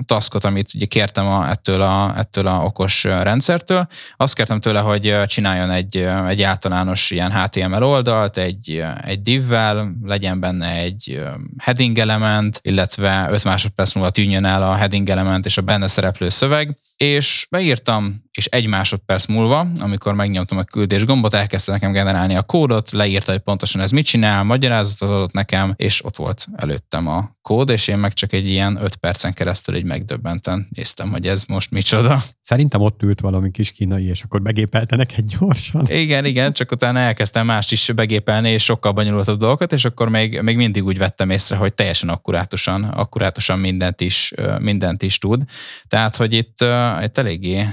taskot, 0.06 0.44
amit 0.44 0.74
ugye 0.74 0.84
kértem 0.84 1.26
a, 1.26 1.48
ettől, 1.48 1.82
a, 1.82 2.14
ettől 2.16 2.46
a 2.46 2.64
okos 2.64 3.04
rendszertől. 3.04 3.86
Azt 4.16 4.34
kértem 4.34 4.60
tőle, 4.60 4.80
hogy 4.80 5.16
csináljon 5.26 5.70
egy, 5.70 5.96
egy 6.28 6.42
általános 6.42 7.10
ilyen 7.10 7.32
HTML 7.32 7.82
oldalt, 7.82 8.36
egy, 8.36 8.84
egy 9.02 9.22
divvel, 9.22 9.96
legyen 10.02 10.40
benne 10.40 10.70
egy 10.70 11.22
heading 11.58 11.98
element, 11.98 12.60
illetve 12.62 13.28
5 13.30 13.44
másodperc 13.44 13.94
múlva 13.94 14.10
tűnjön 14.10 14.44
el 14.44 14.62
a 14.62 14.74
heading 14.74 15.08
element 15.08 15.46
és 15.46 15.56
a 15.56 15.62
benne 15.62 15.88
szereplő 15.88 16.28
szöveg, 16.28 16.78
és 16.96 17.46
beírtam, 17.50 18.24
és 18.36 18.46
egy 18.46 18.66
másodperc 18.66 19.26
múlva, 19.26 19.66
amikor 19.78 20.14
megnyomtam 20.14 20.58
a 20.58 20.62
küldés 20.62 21.04
gombot, 21.04 21.34
elkezdte 21.34 21.72
nekem 21.72 21.92
generálni 21.92 22.36
a 22.36 22.42
kódot, 22.42 22.90
leírta, 22.90 23.32
hogy 23.32 23.40
pontosan 23.40 23.80
ez 23.80 23.90
mit 23.90 24.06
csinál, 24.06 24.42
magyarázatot 24.42 25.08
adott 25.08 25.32
nekem, 25.32 25.74
és 25.76 26.04
ott 26.04 26.16
volt 26.16 26.46
előttem 26.56 27.06
a 27.06 27.36
kód, 27.42 27.70
és 27.70 27.88
én 27.88 27.98
meg 27.98 28.12
csak 28.12 28.32
egy 28.32 28.48
ilyen 28.48 28.78
öt 28.82 28.96
percen 28.96 29.32
keresztül 29.32 29.74
egy 29.74 29.84
megdöbbenten 29.84 30.68
néztem, 30.74 31.10
hogy 31.10 31.26
ez 31.26 31.44
most 31.44 31.70
micsoda. 31.70 32.22
Szerintem 32.40 32.80
ott 32.80 33.02
ült 33.02 33.20
valami 33.20 33.50
kis 33.50 33.72
kínai, 33.72 34.04
és 34.04 34.22
akkor 34.22 34.42
begépelte 34.42 34.96
neked 34.96 35.24
gyorsan. 35.38 35.86
Igen, 35.88 36.24
igen, 36.24 36.52
csak 36.52 36.72
utána 36.72 36.98
elkezdtem 36.98 37.46
mást 37.46 37.72
is 37.72 37.90
begépelni, 37.94 38.50
és 38.50 38.64
sokkal 38.64 38.92
bonyolultabb 38.92 39.38
dolgokat, 39.38 39.72
és 39.72 39.84
akkor 39.84 40.08
még, 40.08 40.40
még 40.40 40.56
mindig 40.56 40.84
úgy 40.84 40.98
vettem 40.98 41.30
észre, 41.30 41.56
hogy 41.56 41.74
teljesen 41.74 42.08
akkurátusan, 42.08 42.84
akkurátusan 42.84 43.58
mindent 43.58 44.00
is, 44.00 44.32
mindent 44.58 45.02
is 45.02 45.18
tud. 45.18 45.42
Tehát, 45.88 46.16
hogy 46.16 46.32
itt, 46.32 46.64
itt 47.02 47.18
eléggé 47.18 47.66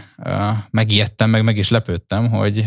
megijedtem, 0.70 1.30
meg 1.30 1.44
meg 1.44 1.58
is 1.58 1.70
lepődtem, 1.70 2.30
hogy, 2.30 2.66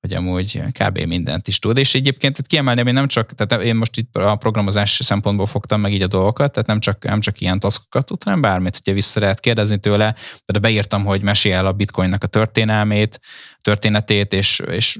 hogy 0.00 0.12
amúgy 0.12 0.62
kb. 0.78 0.98
mindent 0.98 1.48
is 1.48 1.58
tud. 1.58 1.78
És 1.78 1.94
egyébként 1.94 2.38
itt 2.38 2.46
kiemelném, 2.46 2.84
hogy 2.84 2.94
nem 2.94 3.08
csak, 3.08 3.32
tehát 3.34 3.64
én 3.64 3.76
most 3.76 3.96
itt 3.96 4.16
a 4.16 4.36
programozás 4.36 4.98
szempontból 5.02 5.46
fogtam 5.46 5.80
meg 5.80 5.92
így 5.92 6.02
a 6.02 6.06
dolgokat, 6.06 6.52
tehát 6.52 6.68
nem 6.68 6.80
csak, 6.80 7.04
nem 7.04 7.20
csak 7.20 7.40
ilyen 7.40 7.58
taszkokat 7.58 8.06
tud, 8.06 8.22
hanem 8.22 8.40
bármit, 8.40 8.78
ugye 8.80 8.92
vissza 8.92 9.20
lehet 9.20 9.40
kérdezni 9.40 9.78
tőle, 9.78 10.14
de 10.44 10.58
beírtam, 10.58 11.04
hogy 11.04 11.22
mesél 11.22 11.54
el 11.54 11.66
a 11.66 11.72
bitcoinnak 11.72 12.22
a 12.22 12.26
történelmét, 12.26 13.20
történetét, 13.60 14.32
és, 14.32 14.58
és 14.58 14.98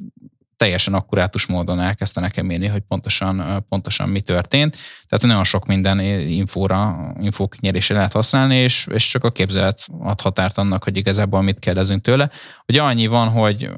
teljesen 0.62 0.94
akkurátus 0.94 1.46
módon 1.46 1.80
elkezdte 1.80 2.20
nekem 2.20 2.50
írni, 2.50 2.66
hogy 2.66 2.80
pontosan, 2.80 3.64
pontosan 3.68 4.08
mi 4.08 4.20
történt. 4.20 4.76
Tehát 5.12 5.26
nagyon 5.26 5.44
sok 5.44 5.66
minden 5.66 6.00
infóra, 6.28 7.12
infók 7.20 7.60
nyerésre 7.60 7.94
lehet 7.94 8.12
használni, 8.12 8.56
és, 8.56 8.86
és 8.90 9.08
csak 9.08 9.24
a 9.24 9.30
képzelet 9.30 9.86
ad 10.02 10.20
határt 10.20 10.58
annak, 10.58 10.84
hogy 10.84 10.96
igazából 10.96 11.42
mit 11.42 11.58
kérdezünk 11.58 12.02
tőle. 12.02 12.30
Ugye 12.68 12.82
annyi 12.82 13.06
van, 13.06 13.28
hogy 13.28 13.70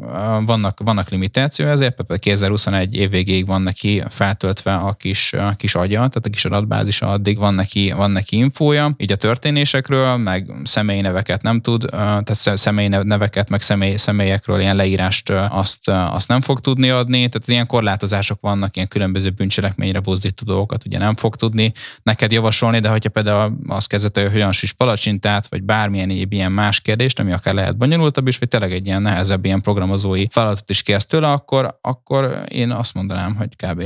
vannak, 0.45 0.81
vannak 0.85 1.09
limitáció, 1.09 1.67
ezért 1.67 2.19
2021 2.19 2.97
év 2.97 3.11
végéig 3.11 3.47
van 3.47 3.63
neki 3.63 4.03
feltöltve 4.09 4.75
a 4.75 4.93
kis, 4.93 5.33
a 5.33 5.55
kis 5.57 5.75
agya, 5.75 5.97
tehát 5.97 6.27
a 6.27 6.31
kis 6.31 6.45
adatbázis, 6.45 7.03
addig 7.03 7.39
van 7.39 7.55
neki, 7.55 7.93
van 7.97 8.11
neki 8.11 8.37
infója, 8.37 8.95
így 8.97 9.13
a 9.13 9.17
történésekről, 9.17 10.17
meg 10.17 10.53
személyi 10.65 11.01
neveket 11.01 11.43
nem 11.43 11.61
tud, 11.61 11.85
tehát 11.91 12.35
személyi 12.57 12.89
neveket, 12.89 13.49
meg 13.49 13.61
személy, 13.61 13.97
személyekről 13.97 14.61
ilyen 14.61 14.77
leírást 14.77 15.31
azt, 15.51 15.89
azt 15.89 16.29
nem 16.29 16.41
fog 16.41 16.61
tudni 16.61 16.91
adni, 16.91 17.29
tehát 17.29 17.49
ilyen 17.49 17.67
korlátozások 17.67 18.41
vannak, 18.41 18.77
ilyen 18.77 18.89
különböző 18.89 19.31
bűncselekményre 19.31 20.01
buzdító 20.01 20.45
dolgokat 20.47 20.87
ugye 20.87 20.99
nem 20.99 21.17
fog 21.25 21.37
tudni 21.37 21.73
neked 22.03 22.33
javasolni, 22.33 22.79
de 22.79 22.89
hogyha 22.89 23.09
például 23.09 23.59
azt 23.69 23.89
kezdett, 23.89 24.19
hogy 24.19 24.31
hogyan 24.31 24.53
süs 24.53 24.73
palacsintát, 24.73 25.47
vagy 25.47 25.63
bármilyen 25.63 26.11
ilyen 26.11 26.53
más 26.53 26.81
kérdést, 26.81 27.19
ami 27.19 27.33
akár 27.33 27.55
lehet 27.55 27.77
bonyolultabb 27.77 28.29
is, 28.29 28.39
vagy 28.39 28.49
tényleg 28.49 28.73
egy 28.73 28.87
ilyen 28.87 29.03
nehezebb 29.03 29.45
ilyen 29.45 29.61
programozói 29.61 30.27
feladatot 30.31 30.71
is 30.71 30.83
kérsz 30.83 31.07
tőle, 31.07 31.31
akkor, 31.31 31.79
akkor 31.81 32.45
én 32.49 32.71
azt 32.71 32.95
mondanám, 32.95 33.35
hogy 33.35 33.57
kb. 33.57 33.83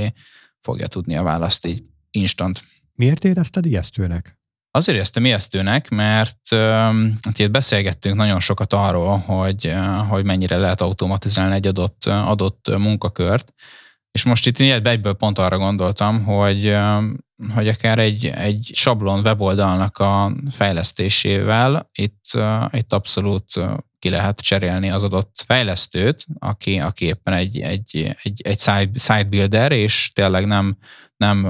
fogja 0.60 0.86
tudni 0.86 1.16
a 1.16 1.22
választ 1.22 1.66
így 1.66 1.82
instant. 2.10 2.64
Miért 2.94 3.24
érezted 3.24 3.66
ijesztőnek? 3.66 4.38
Azért 4.70 4.96
éreztem 4.96 5.24
ijesztőnek, 5.24 5.88
mert 5.88 6.48
hát 7.22 7.38
itt 7.38 7.50
beszélgettünk 7.50 8.16
nagyon 8.16 8.40
sokat 8.40 8.72
arról, 8.72 9.18
hogy, 9.18 9.74
hogy 10.08 10.24
mennyire 10.24 10.56
lehet 10.56 10.80
automatizálni 10.80 11.54
egy 11.54 11.66
adott, 11.66 12.04
adott 12.04 12.76
munkakört, 12.78 13.52
és 14.12 14.24
most 14.24 14.46
itt 14.46 14.58
egyből 14.58 15.12
pont 15.12 15.38
arra 15.38 15.58
gondoltam, 15.58 16.24
hogy, 16.24 16.76
hogy 17.54 17.68
akár 17.68 17.98
egy, 17.98 18.26
egy 18.26 18.70
sablon 18.74 19.20
weboldalnak 19.20 19.98
a 19.98 20.32
fejlesztésével 20.50 21.90
itt, 21.92 22.24
itt 22.70 22.92
abszolút 22.92 23.44
ki 23.98 24.08
lehet 24.08 24.40
cserélni 24.40 24.90
az 24.90 25.02
adott 25.02 25.44
fejlesztőt, 25.46 26.26
aki, 26.38 26.78
aki 26.78 27.04
éppen 27.04 27.34
egy, 27.34 27.60
egy, 27.60 28.16
egy, 28.22 28.40
egy 28.44 28.60
site 28.94 29.24
builder, 29.24 29.72
és 29.72 30.10
tényleg 30.14 30.46
nem, 30.46 30.76
nem 31.16 31.46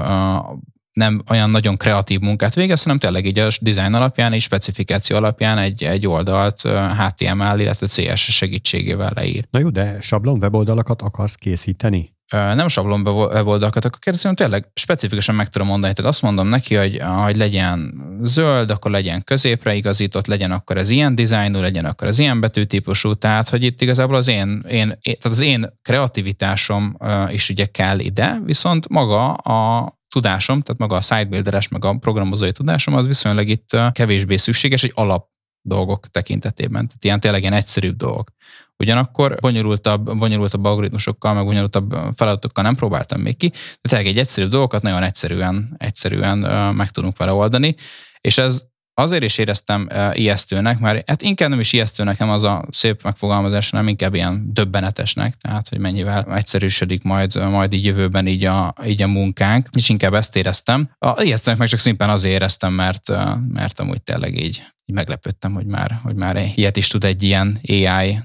nem 0.99 1.23
olyan 1.29 1.49
nagyon 1.49 1.77
kreatív 1.77 2.19
munkát 2.19 2.55
végez, 2.55 2.83
hanem 2.83 2.97
tényleg 2.97 3.25
így 3.25 3.39
a 3.39 3.47
design 3.61 3.93
alapján 3.93 4.33
és 4.33 4.43
specifikáció 4.43 5.17
alapján 5.17 5.57
egy, 5.57 5.83
egy 5.83 6.07
oldalt 6.07 6.61
HTML, 6.97 7.59
illetve 7.59 7.87
CSS 7.87 8.35
segítségével 8.35 9.11
leír. 9.15 9.47
Na 9.51 9.59
jó, 9.59 9.69
de 9.69 10.01
sablon 10.01 10.39
weboldalakat 10.39 11.01
akarsz 11.01 11.35
készíteni? 11.35 12.17
Nem 12.29 12.67
sablon 12.67 13.07
weboldalakat 13.07 13.85
akkor 13.85 13.99
kérdezem, 13.99 14.35
tényleg 14.35 14.71
specifikusan 14.73 15.35
meg 15.35 15.47
tudom 15.47 15.67
mondani, 15.67 15.93
tehát 15.93 16.11
azt 16.11 16.21
mondom 16.21 16.47
neki, 16.47 16.75
hogy, 16.75 17.01
hogy 17.23 17.35
legyen 17.35 17.93
zöld, 18.23 18.71
akkor 18.71 18.91
legyen 18.91 19.23
középre 19.23 19.75
igazított, 19.75 20.27
legyen 20.27 20.51
akkor 20.51 20.77
az 20.77 20.89
ilyen 20.89 21.15
dizájnú, 21.15 21.59
legyen 21.59 21.85
akkor 21.85 22.07
az 22.07 22.19
ilyen 22.19 22.39
betűtípusú, 22.39 23.13
tehát 23.13 23.49
hogy 23.49 23.63
itt 23.63 23.81
igazából 23.81 24.15
az 24.15 24.27
én, 24.27 24.63
én, 24.69 24.87
tehát 25.01 25.25
az 25.25 25.41
én 25.41 25.77
kreativitásom 25.81 26.97
is 27.31 27.49
ugye 27.49 27.65
kell 27.65 27.99
ide, 27.99 28.39
viszont 28.45 28.89
maga 28.89 29.33
a 29.33 29.87
tudásom, 30.09 30.61
tehát 30.61 30.81
maga 30.81 30.95
a 30.95 31.01
sitebuilderes, 31.01 31.67
meg 31.67 31.85
a 31.85 31.97
programozói 31.97 32.51
tudásom, 32.51 32.93
az 32.93 33.07
viszonylag 33.07 33.47
itt 33.47 33.77
kevésbé 33.91 34.37
szükséges, 34.37 34.83
egy 34.83 34.91
alap 34.95 35.27
dolgok 35.61 36.07
tekintetében. 36.07 36.87
Tehát 36.87 37.03
ilyen 37.03 37.19
tényleg 37.19 37.41
ilyen 37.41 37.53
egyszerűbb 37.53 37.95
dolgok. 37.95 38.29
Ugyanakkor 38.77 39.35
bonyolultabb, 39.39 40.17
bonyolultabb 40.17 40.65
algoritmusokkal, 40.65 41.33
meg 41.33 41.45
bonyolultabb 41.45 41.95
feladatokkal 42.15 42.63
nem 42.63 42.75
próbáltam 42.75 43.21
még 43.21 43.37
ki, 43.37 43.47
de 43.81 43.89
tényleg 43.89 44.07
egy 44.07 44.17
egyszerű 44.17 44.47
dolgokat 44.47 44.81
nagyon 44.81 45.03
egyszerűen, 45.03 45.75
egyszerűen 45.77 46.37
meg 46.75 46.91
tudunk 46.91 47.17
vele 47.17 47.31
oldani, 47.31 47.75
és 48.21 48.37
ez 48.37 48.63
azért 48.99 49.23
is 49.23 49.37
éreztem 49.37 49.89
ijesztőnek, 50.13 50.79
mert 50.79 51.09
hát 51.09 51.21
inkább 51.21 51.49
nem 51.49 51.59
is 51.59 51.73
ijesztő 51.73 52.03
nekem 52.03 52.29
az 52.29 52.43
a 52.43 52.65
szép 52.69 53.03
megfogalmazás, 53.03 53.69
hanem 53.69 53.87
inkább 53.87 54.13
ilyen 54.13 54.49
döbbenetesnek, 54.53 55.35
tehát 55.35 55.69
hogy 55.69 55.79
mennyivel 55.79 56.35
egyszerűsödik 56.35 57.03
majd, 57.03 57.49
majd 57.49 57.73
így 57.73 57.85
jövőben 57.85 58.27
így 58.27 58.45
a, 58.45 58.73
így 58.85 59.01
a 59.01 59.07
munkánk, 59.07 59.67
és 59.75 59.89
inkább 59.89 60.13
ezt 60.13 60.35
éreztem. 60.35 60.91
A 60.97 61.21
ijesztőnek 61.21 61.59
meg 61.59 61.67
csak 61.67 61.79
szimplán 61.79 62.09
azért 62.09 62.33
éreztem, 62.33 62.73
mert, 62.73 63.09
mert 63.47 63.79
amúgy 63.79 64.01
tényleg 64.01 64.35
így, 64.35 64.63
így 64.85 64.95
meglepődtem, 64.95 65.53
hogy 65.53 65.65
már, 65.65 65.99
hogy 66.03 66.15
már 66.15 66.51
ilyet 66.55 66.77
is 66.77 66.87
tud 66.87 67.03
egy 67.03 67.23
ilyen 67.23 67.59
AI 67.67 68.19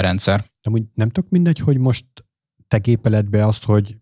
rendszer. 0.00 0.44
De 0.62 0.70
úgy 0.70 0.82
nem 0.94 1.10
tök 1.10 1.28
mindegy, 1.28 1.58
hogy 1.58 1.78
most 1.78 2.04
te 2.68 2.78
gépeled 2.78 3.28
be 3.28 3.46
azt, 3.46 3.64
hogy 3.64 3.96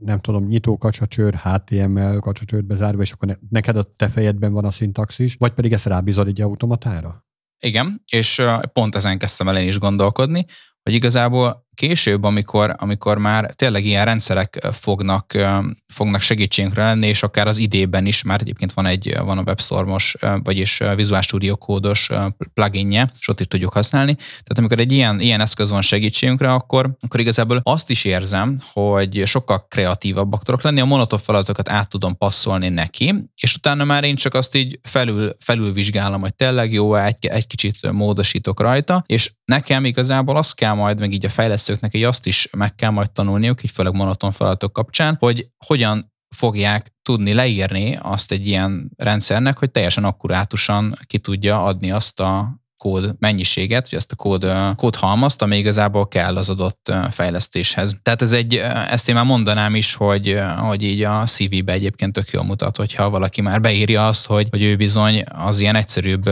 nem 0.00 0.20
tudom, 0.20 0.46
nyitó 0.46 0.76
kacsacsőr, 0.76 1.34
HTML 1.34 2.18
kacsacsőrbe 2.18 2.74
zárva, 2.74 3.02
és 3.02 3.12
akkor 3.12 3.38
neked 3.50 3.76
a 3.76 3.82
te 3.82 4.08
fejedben 4.08 4.52
van 4.52 4.64
a 4.64 4.70
szintaxis, 4.70 5.34
vagy 5.38 5.52
pedig 5.52 5.72
ezt 5.72 5.86
rábízod 5.86 6.26
egy 6.26 6.40
automatára? 6.40 7.24
Igen, 7.58 8.02
és 8.12 8.42
pont 8.72 8.94
ezen 8.94 9.18
kezdtem 9.18 9.48
el 9.48 9.58
én 9.58 9.68
is 9.68 9.78
gondolkodni, 9.78 10.44
hogy 10.82 10.94
igazából 10.94 11.65
később, 11.76 12.24
amikor, 12.24 12.74
amikor 12.78 13.18
már 13.18 13.50
tényleg 13.54 13.84
ilyen 13.84 14.04
rendszerek 14.04 14.66
fognak, 14.72 15.32
fognak 15.94 16.20
segítségünkre 16.20 16.82
lenni, 16.82 17.06
és 17.06 17.22
akár 17.22 17.46
az 17.46 17.58
idében 17.58 18.06
is, 18.06 18.22
már 18.22 18.40
egyébként 18.40 18.72
van 18.72 18.86
egy 18.86 19.16
van 19.24 19.38
a 19.38 19.42
WebStorm-os, 19.42 20.16
vagyis 20.44 20.80
Visual 20.96 21.20
Studio 21.20 21.56
kódos 21.56 22.10
pluginje, 22.54 23.12
és 23.18 23.28
ott 23.28 23.40
is 23.40 23.46
tudjuk 23.46 23.72
használni. 23.72 24.14
Tehát 24.14 24.58
amikor 24.58 24.78
egy 24.78 24.92
ilyen, 24.92 25.20
ilyen 25.20 25.40
eszköz 25.40 25.70
van 25.70 25.82
segítségünkre, 25.82 26.52
akkor, 26.52 26.96
akkor 27.00 27.20
igazából 27.20 27.60
azt 27.62 27.90
is 27.90 28.04
érzem, 28.04 28.60
hogy 28.72 29.22
sokkal 29.26 29.66
kreatívabbak 29.68 30.42
tudok 30.42 30.62
lenni, 30.62 30.80
a 30.80 30.84
monoton 30.84 31.18
feladatokat 31.18 31.68
át 31.68 31.88
tudom 31.88 32.16
passzolni 32.16 32.68
neki, 32.68 33.14
és 33.40 33.54
utána 33.54 33.84
már 33.84 34.04
én 34.04 34.16
csak 34.16 34.34
azt 34.34 34.54
így 34.54 34.78
felül, 34.82 35.36
felülvizsgálom, 35.38 36.20
hogy 36.20 36.34
tényleg 36.34 36.72
jó, 36.72 36.94
egy, 36.94 37.26
egy 37.26 37.46
kicsit 37.46 37.92
módosítok 37.92 38.60
rajta, 38.60 39.02
és 39.06 39.32
nekem 39.44 39.84
igazából 39.84 40.36
azt 40.36 40.54
kell 40.54 40.72
majd, 40.72 40.98
meg 40.98 41.12
így 41.12 41.26
a 41.26 41.28
fejlesztő 41.28 41.65
fejlesztőknek 41.66 41.94
így 41.94 42.02
azt 42.02 42.26
is 42.26 42.48
meg 42.52 42.74
kell 42.74 42.90
majd 42.90 43.10
tanulniuk, 43.10 43.62
így 43.62 43.70
főleg 43.70 43.92
monoton 43.92 44.32
feladatok 44.32 44.72
kapcsán, 44.72 45.16
hogy 45.18 45.48
hogyan 45.66 46.14
fogják 46.36 46.94
tudni 47.02 47.32
leírni 47.32 47.98
azt 48.02 48.32
egy 48.32 48.46
ilyen 48.46 48.90
rendszernek, 48.96 49.58
hogy 49.58 49.70
teljesen 49.70 50.04
akkurátusan 50.04 50.98
ki 51.06 51.18
tudja 51.18 51.64
adni 51.64 51.90
azt 51.90 52.20
a 52.20 52.60
kód 52.76 53.14
mennyiséget, 53.18 53.90
vagy 53.90 53.98
ezt 53.98 54.12
a 54.12 54.16
kód, 54.16 54.52
kódhalmazt, 54.76 55.42
ami 55.42 55.56
igazából 55.56 56.08
kell 56.08 56.36
az 56.36 56.50
adott 56.50 56.92
fejlesztéshez. 57.10 57.98
Tehát 58.02 58.22
ez 58.22 58.32
egy, 58.32 58.54
ezt 58.90 59.08
én 59.08 59.14
már 59.14 59.24
mondanám 59.24 59.74
is, 59.74 59.94
hogy, 59.94 60.40
hogy 60.56 60.82
így 60.82 61.02
a 61.02 61.24
CV-be 61.24 61.72
egyébként 61.72 62.12
tök 62.12 62.30
jól 62.30 62.44
mutat, 62.44 62.76
hogyha 62.76 63.10
valaki 63.10 63.40
már 63.40 63.60
beírja 63.60 64.06
azt, 64.06 64.26
hogy, 64.26 64.48
hogy 64.50 64.62
ő 64.62 64.76
bizony 64.76 65.24
az 65.28 65.60
ilyen 65.60 65.76
egyszerűbb 65.76 66.30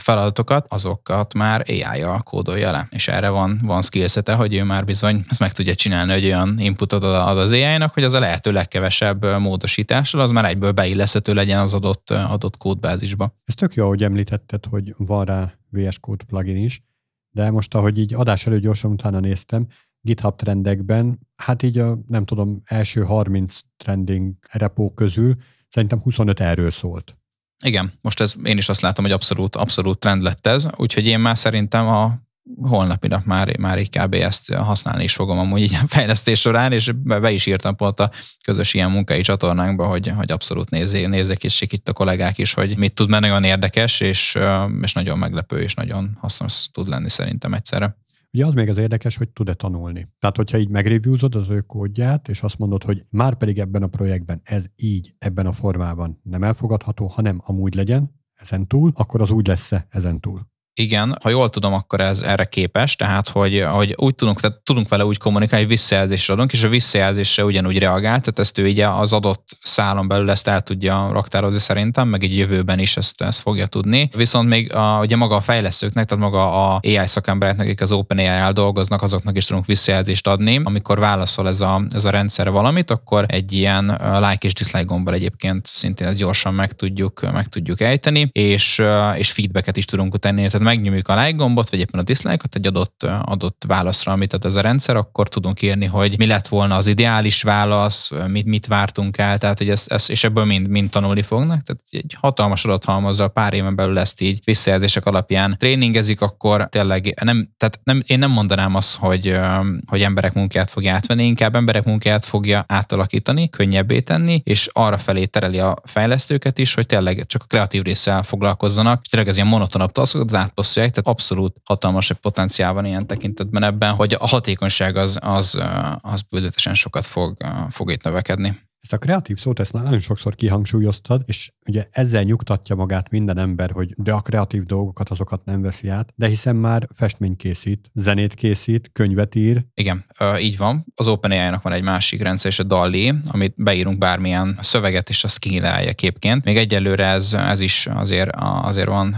feladatokat, 0.00 0.66
azokat 0.68 1.34
már 1.34 1.64
AI-jal 1.68 2.22
kódolja 2.22 2.70
le. 2.70 2.88
És 2.90 3.08
erre 3.08 3.28
van, 3.28 3.60
van 3.62 3.82
skillsete, 3.82 4.34
hogy 4.34 4.54
ő 4.54 4.64
már 4.64 4.84
bizony 4.84 5.24
ezt 5.28 5.40
meg 5.40 5.52
tudja 5.52 5.74
csinálni, 5.74 6.12
hogy 6.12 6.24
olyan 6.24 6.54
inputot 6.58 7.04
ad 7.04 7.38
az 7.38 7.52
AI-nak, 7.52 7.94
hogy 7.94 8.04
az 8.04 8.12
a 8.12 8.20
lehető 8.20 8.52
legkevesebb 8.52 9.38
módosítással, 9.38 10.20
az 10.20 10.30
már 10.30 10.44
egyből 10.44 10.72
beilleszhető 10.72 11.34
legyen 11.34 11.60
az 11.60 11.74
adott, 11.74 12.10
adott 12.10 12.56
kódbázisba. 12.56 13.34
Ez 13.44 13.54
tök 13.54 13.74
jó, 13.74 13.88
hogy 13.88 14.02
említetted, 14.02 14.66
hogy 14.66 14.94
van 14.96 15.24
rá 15.24 15.52
VS 15.70 15.98
Code 15.98 16.24
plugin 16.24 16.56
is, 16.56 16.82
de 17.30 17.50
most, 17.50 17.74
ahogy 17.74 17.98
így 17.98 18.14
adás 18.14 18.46
előtt 18.46 18.60
gyorsan 18.60 18.90
utána 18.90 19.20
néztem, 19.20 19.66
GitHub 20.00 20.36
trendekben, 20.36 21.18
hát 21.36 21.62
így 21.62 21.78
a, 21.78 21.98
nem 22.08 22.24
tudom, 22.24 22.62
első 22.64 23.02
30 23.02 23.58
trending 23.76 24.34
repó 24.50 24.90
közül 24.90 25.36
szerintem 25.68 26.00
25 26.00 26.40
erről 26.40 26.70
szólt. 26.70 27.16
Igen, 27.64 27.92
most 28.00 28.20
ez, 28.20 28.34
én 28.44 28.56
is 28.56 28.68
azt 28.68 28.80
látom, 28.80 29.04
hogy 29.04 29.14
abszolút, 29.14 29.56
abszolút 29.56 29.98
trend 29.98 30.22
lett 30.22 30.46
ez, 30.46 30.66
úgyhogy 30.76 31.06
én 31.06 31.20
már 31.20 31.38
szerintem 31.38 31.86
a 31.86 32.24
holnapi 32.62 33.08
nap 33.08 33.24
már, 33.24 33.58
már 33.58 33.78
így 33.78 33.90
kb. 33.90 34.14
ezt 34.14 34.52
használni 34.52 35.04
is 35.04 35.14
fogom 35.14 35.38
amúgy 35.38 35.60
így 35.60 35.74
a 35.74 35.86
fejlesztés 35.86 36.40
során, 36.40 36.72
és 36.72 36.90
be 37.04 37.30
is 37.30 37.46
írtam 37.46 37.76
pont 37.76 38.00
a 38.00 38.10
közös 38.44 38.74
ilyen 38.74 38.90
munkai 38.90 39.20
csatornánkba, 39.20 39.86
hogy, 39.86 40.08
hogy 40.08 40.32
abszolút 40.32 40.70
nézzék, 40.70 41.08
nézzék 41.08 41.44
is 41.44 41.60
itt 41.60 41.88
a 41.88 41.92
kollégák 41.92 42.38
is, 42.38 42.52
hogy 42.52 42.76
mit 42.76 42.94
tud, 42.94 43.08
mert 43.08 43.22
nagyon 43.22 43.44
érdekes, 43.44 44.00
és, 44.00 44.38
és 44.82 44.92
nagyon 44.92 45.18
meglepő, 45.18 45.62
és 45.62 45.74
nagyon 45.74 46.18
hasznos 46.20 46.68
tud 46.72 46.88
lenni 46.88 47.10
szerintem 47.10 47.54
egyszerre. 47.54 47.96
Ugye 48.36 48.46
az 48.46 48.54
még 48.54 48.68
az 48.68 48.78
érdekes, 48.78 49.16
hogy 49.16 49.28
tud-e 49.28 49.54
tanulni. 49.54 50.08
Tehát, 50.18 50.36
hogyha 50.36 50.58
így 50.58 50.68
megreviewzod 50.68 51.34
az 51.34 51.48
ő 51.48 51.60
kódját, 51.60 52.28
és 52.28 52.42
azt 52.42 52.58
mondod, 52.58 52.82
hogy 52.82 53.04
már 53.10 53.36
pedig 53.36 53.58
ebben 53.58 53.82
a 53.82 53.86
projektben 53.86 54.40
ez 54.44 54.64
így, 54.76 55.14
ebben 55.18 55.46
a 55.46 55.52
formában 55.52 56.20
nem 56.22 56.42
elfogadható, 56.42 57.06
hanem 57.06 57.40
amúgy 57.44 57.74
legyen, 57.74 58.14
ezen 58.34 58.66
túl, 58.66 58.92
akkor 58.94 59.20
az 59.20 59.30
úgy 59.30 59.46
lesz-e 59.46 59.86
ezen 59.90 60.20
túl. 60.20 60.46
Igen, 60.78 61.18
ha 61.22 61.28
jól 61.28 61.48
tudom, 61.48 61.72
akkor 61.72 62.00
ez 62.00 62.20
erre 62.20 62.44
képes, 62.44 62.96
tehát 62.96 63.28
hogy, 63.28 63.64
hogy 63.70 63.94
úgy 63.96 64.14
tudunk, 64.14 64.40
tehát 64.40 64.56
tudunk 64.58 64.88
vele 64.88 65.04
úgy 65.04 65.18
kommunikálni, 65.18 65.64
hogy 65.64 65.74
visszajelzésre 65.74 66.34
adunk, 66.34 66.52
és 66.52 66.62
a 66.62 66.68
visszajelzésre 66.68 67.44
ugyanúgy 67.44 67.78
reagál, 67.78 68.20
tehát 68.20 68.38
ezt 68.38 68.58
ő 68.58 68.68
ugye 68.68 68.88
az 68.88 69.12
adott 69.12 69.56
szálon 69.62 70.08
belül 70.08 70.30
ezt 70.30 70.48
el 70.48 70.60
tudja 70.60 71.08
raktározni 71.12 71.58
szerintem, 71.58 72.08
meg 72.08 72.22
egy 72.24 72.36
jövőben 72.36 72.78
is 72.78 72.96
ezt, 72.96 73.20
ezt 73.22 73.40
fogja 73.40 73.66
tudni. 73.66 74.10
Viszont 74.16 74.48
még 74.48 74.72
a, 74.74 74.98
ugye 75.00 75.16
maga 75.16 75.36
a 75.36 75.40
fejlesztőknek, 75.40 76.06
tehát 76.06 76.24
maga 76.24 76.72
a 76.72 76.80
AI 76.82 77.06
szakembereknek, 77.06 77.66
akik 77.66 77.80
az 77.80 77.92
OpenAI-el 77.92 78.52
dolgoznak, 78.52 79.02
azoknak 79.02 79.36
is 79.36 79.44
tudunk 79.44 79.66
visszajelzést 79.66 80.26
adni. 80.26 80.60
Amikor 80.64 80.98
válaszol 80.98 81.48
ez 81.48 81.60
a, 81.60 81.82
ez 81.90 82.04
a 82.04 82.10
rendszer 82.10 82.50
valamit, 82.50 82.90
akkor 82.90 83.24
egy 83.28 83.52
ilyen 83.52 84.00
like 84.18 84.46
és 84.46 84.52
dislike 84.52 84.84
gombbal 84.84 85.14
egyébként 85.14 85.66
szintén 85.66 86.06
ezt 86.06 86.18
gyorsan 86.18 86.54
meg 86.54 86.72
tudjuk, 86.72 87.32
meg 87.32 87.46
tudjuk 87.46 87.80
ejteni, 87.80 88.28
és, 88.32 88.82
és 89.16 89.32
feedbacket 89.32 89.76
is 89.76 89.84
tudunk 89.84 90.18
tenni, 90.18 90.46
tehát 90.46 90.65
megnyomjuk 90.66 91.08
a 91.08 91.22
like 91.22 91.36
gombot, 91.36 91.70
vagy 91.70 91.78
éppen 91.78 92.00
a 92.00 92.02
dislike-ot 92.02 92.54
egy 92.54 92.66
adott, 92.66 93.02
adott 93.24 93.64
válaszra, 93.66 94.12
amit 94.12 94.32
ad 94.32 94.44
ez 94.44 94.56
a 94.56 94.60
rendszer, 94.60 94.96
akkor 94.96 95.28
tudunk 95.28 95.62
írni, 95.62 95.86
hogy 95.86 96.18
mi 96.18 96.26
lett 96.26 96.48
volna 96.48 96.76
az 96.76 96.86
ideális 96.86 97.42
válasz, 97.42 98.10
mit, 98.26 98.46
mit 98.46 98.66
vártunk 98.66 99.18
el, 99.18 99.38
tehát 99.38 99.58
hogy 99.58 99.68
ez, 99.68 99.84
ez, 99.88 100.10
és 100.10 100.24
ebből 100.24 100.44
mind, 100.44 100.68
mind 100.68 100.90
tanulni 100.90 101.22
fognak. 101.22 101.62
Tehát 101.62 101.82
egy 101.90 102.16
hatalmas 102.20 102.64
adathalmazzal 102.64 103.28
pár 103.28 103.54
éven 103.54 103.76
belül 103.76 103.98
ezt 103.98 104.20
így 104.20 104.40
visszajelzések 104.44 105.06
alapján 105.06 105.56
tréningezik, 105.58 106.20
akkor 106.20 106.68
tényleg 106.68 107.20
nem, 107.22 107.48
tehát 107.56 107.80
nem, 107.82 108.02
én 108.06 108.18
nem 108.18 108.30
mondanám 108.30 108.74
azt, 108.74 108.96
hogy, 108.96 109.38
hogy 109.86 110.02
emberek 110.02 110.32
munkáját 110.32 110.70
fogja 110.70 110.92
átvenni, 110.92 111.24
inkább 111.24 111.54
emberek 111.56 111.84
munkáját 111.84 112.24
fogja 112.24 112.64
átalakítani, 112.68 113.48
könnyebbé 113.48 114.00
tenni, 114.00 114.40
és 114.44 114.68
arra 114.72 114.98
felé 114.98 115.24
tereli 115.24 115.58
a 115.58 115.76
fejlesztőket 115.84 116.58
is, 116.58 116.74
hogy 116.74 116.86
tényleg 116.86 117.26
csak 117.26 117.42
a 117.42 117.46
kreatív 117.46 117.82
résszel 117.82 118.22
foglalkozzanak, 118.22 119.00
és 119.02 119.08
tényleg 119.08 119.28
ez 119.28 119.36
ilyen 119.36 119.48
monotonabb 119.48 119.92
taszokat 119.92 120.30
átpasszolják, 120.56 120.92
tehát 120.92 121.08
abszolút 121.08 121.56
hatalmas 121.64 122.10
egy 122.10 122.16
potenciál 122.16 122.72
van 122.72 122.84
ilyen 122.84 123.06
tekintetben 123.06 123.62
ebben, 123.62 123.94
hogy 123.94 124.16
a 124.18 124.26
hatékonyság 124.26 124.96
az, 124.96 125.18
az, 125.22 125.58
az 126.00 126.22
bőzetesen 126.22 126.74
sokat 126.74 127.06
fog, 127.06 127.36
fog 127.70 127.90
itt 127.90 128.02
növekedni. 128.02 128.65
Ezt 128.86 128.94
a 128.94 128.98
kreatív 128.98 129.38
szót 129.38 129.60
ezt 129.60 129.72
nagyon 129.72 129.98
sokszor 129.98 130.34
kihangsúlyoztad, 130.34 131.22
és 131.24 131.52
ugye 131.68 131.86
ezzel 131.90 132.22
nyugtatja 132.22 132.76
magát 132.76 133.10
minden 133.10 133.38
ember, 133.38 133.70
hogy 133.70 133.94
de 133.96 134.12
a 134.12 134.20
kreatív 134.20 134.62
dolgokat 134.62 135.08
azokat 135.08 135.44
nem 135.44 135.62
veszi 135.62 135.88
át, 135.88 136.12
de 136.16 136.26
hiszen 136.26 136.56
már 136.56 136.88
festmény 136.94 137.36
készít, 137.36 137.90
zenét 137.94 138.34
készít, 138.34 138.90
könyvet 138.92 139.34
ír. 139.34 139.64
Igen, 139.74 140.04
így 140.40 140.56
van. 140.56 140.86
Az 140.94 141.08
OpenAI-nak 141.08 141.62
van 141.62 141.72
egy 141.72 141.82
másik 141.82 142.22
rendszer, 142.22 142.50
és 142.50 142.58
a 142.58 142.62
DALI, 142.62 143.12
amit 143.28 143.54
beírunk 143.56 143.98
bármilyen 143.98 144.58
szöveget, 144.60 145.08
és 145.08 145.24
azt 145.24 145.38
kigenerálja 145.38 145.92
képként. 145.92 146.44
Még 146.44 146.56
egyelőre 146.56 147.06
ez, 147.06 147.34
ez 147.34 147.60
is 147.60 147.86
azért, 147.86 148.30
azért 148.62 148.88
van 148.88 149.12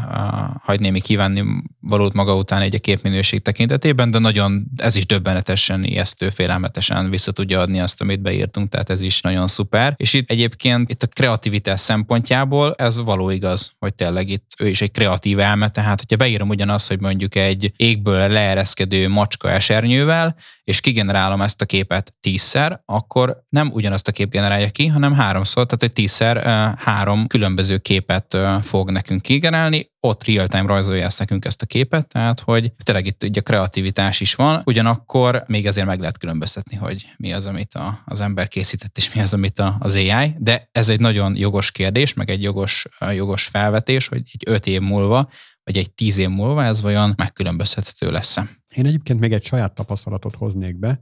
hagy 0.63 1.03
kívánni 1.03 1.43
valót 1.81 2.13
maga 2.13 2.37
után 2.37 2.61
egy 2.63 2.75
a 2.75 2.79
képminőség 2.79 3.43
tekintetében, 3.43 4.11
de 4.11 4.19
nagyon 4.19 4.71
ez 4.77 4.97
is 4.97 5.07
döbbenetesen, 5.07 5.85
ijesztő, 5.85 6.31
félelmetesen 6.31 7.11
vissza 7.11 7.33
tudja 7.33 7.61
adni 7.61 7.81
azt, 7.81 8.01
amit 8.01 8.21
beírtunk, 8.21 8.69
tehát 8.69 8.91
ez 8.91 9.03
is 9.03 9.21
nagyon 9.21 9.47
szuper. 9.59 9.95
És 9.97 10.13
itt 10.13 10.31
egyébként 10.31 10.91
itt 10.91 11.03
a 11.03 11.07
kreativitás 11.07 11.81
szempontjából 11.81 12.75
ez 12.75 12.97
való 12.97 13.31
igaz, 13.31 13.73
hogy 13.79 13.95
tényleg 13.95 14.29
itt 14.29 14.51
ő 14.59 14.69
is 14.69 14.81
egy 14.81 14.91
kreatív 14.91 15.39
elme, 15.39 15.69
tehát 15.69 15.99
hogyha 15.99 16.17
beírom 16.17 16.49
ugyanaz, 16.49 16.87
hogy 16.87 17.01
mondjuk 17.01 17.35
egy 17.35 17.73
égből 17.77 18.29
leereszkedő 18.29 19.09
macska 19.09 19.51
esernyővel, 19.51 20.37
és 20.63 20.81
kigenerálom 20.81 21.43
ezt 21.43 21.61
a 21.63 21.65
képet 21.65 22.15
tízszer, 22.21 22.83
akkor 22.85 23.43
nem 23.49 23.71
ugyanazt 23.73 24.09
a 24.09 24.13
kép 24.13 24.31
generálja 24.31 24.69
ki, 24.69 24.87
hanem 24.87 25.13
háromszor, 25.13 25.67
tehát 25.67 25.83
egy 25.83 25.93
tízszer 25.93 26.45
három 26.79 27.27
különböző 27.27 27.79
képet 27.79 28.37
fog 28.63 28.91
nekünk 28.91 29.23
kigenerálni, 29.23 29.91
ott 30.01 30.25
real-time 30.25 30.67
rajzolja 30.67 31.05
ezt 31.05 31.19
nekünk 31.19 31.45
ezt 31.45 31.63
a 31.63 31.67
képet, 31.67 32.09
tehát 32.09 32.41
hogy 32.41 32.73
tényleg 32.83 33.07
itt 33.07 33.23
ugye 33.23 33.41
kreativitás 33.41 34.21
is 34.21 34.35
van, 34.35 34.63
ugyanakkor 34.65 35.43
még 35.47 35.67
azért 35.67 35.87
meg 35.87 36.01
lehet 36.01 36.19
különböztetni, 36.19 36.77
hogy 36.77 37.07
mi 37.17 37.33
az, 37.33 37.47
amit 37.47 37.75
a, 37.75 38.03
az 38.05 38.21
ember 38.21 38.49
készített, 38.49 38.97
és 38.97 39.15
mi 39.15 39.21
az, 39.21 39.35
amit 39.35 39.59
a, 39.59 39.77
az 39.79 39.95
AI, 39.95 40.35
de 40.39 40.69
ez 40.73 40.89
egy 40.89 41.01
nagyon 41.01 41.37
jogos 41.37 41.71
kérdés, 41.71 42.15
meg 42.15 42.31
egy 42.31 42.43
jogos, 42.43 42.87
jogos 43.15 43.47
felvetés, 43.47 44.09
hogy 44.09 44.23
egy 44.33 44.43
öt 44.47 44.67
év 44.67 44.81
múlva, 44.81 45.29
vagy 45.63 45.77
egy 45.77 45.93
tíz 45.95 46.19
év 46.19 46.29
múlva 46.29 46.65
ez 46.65 46.83
vajon 46.83 47.15
megkülönböztethető 47.17 48.11
lesz-e. 48.11 48.49
Én 48.69 48.87
egyébként 48.87 49.21
még 49.21 49.33
egy 49.33 49.45
saját 49.45 49.75
tapasztalatot 49.75 50.35
hoznék 50.35 50.79
be, 50.79 51.01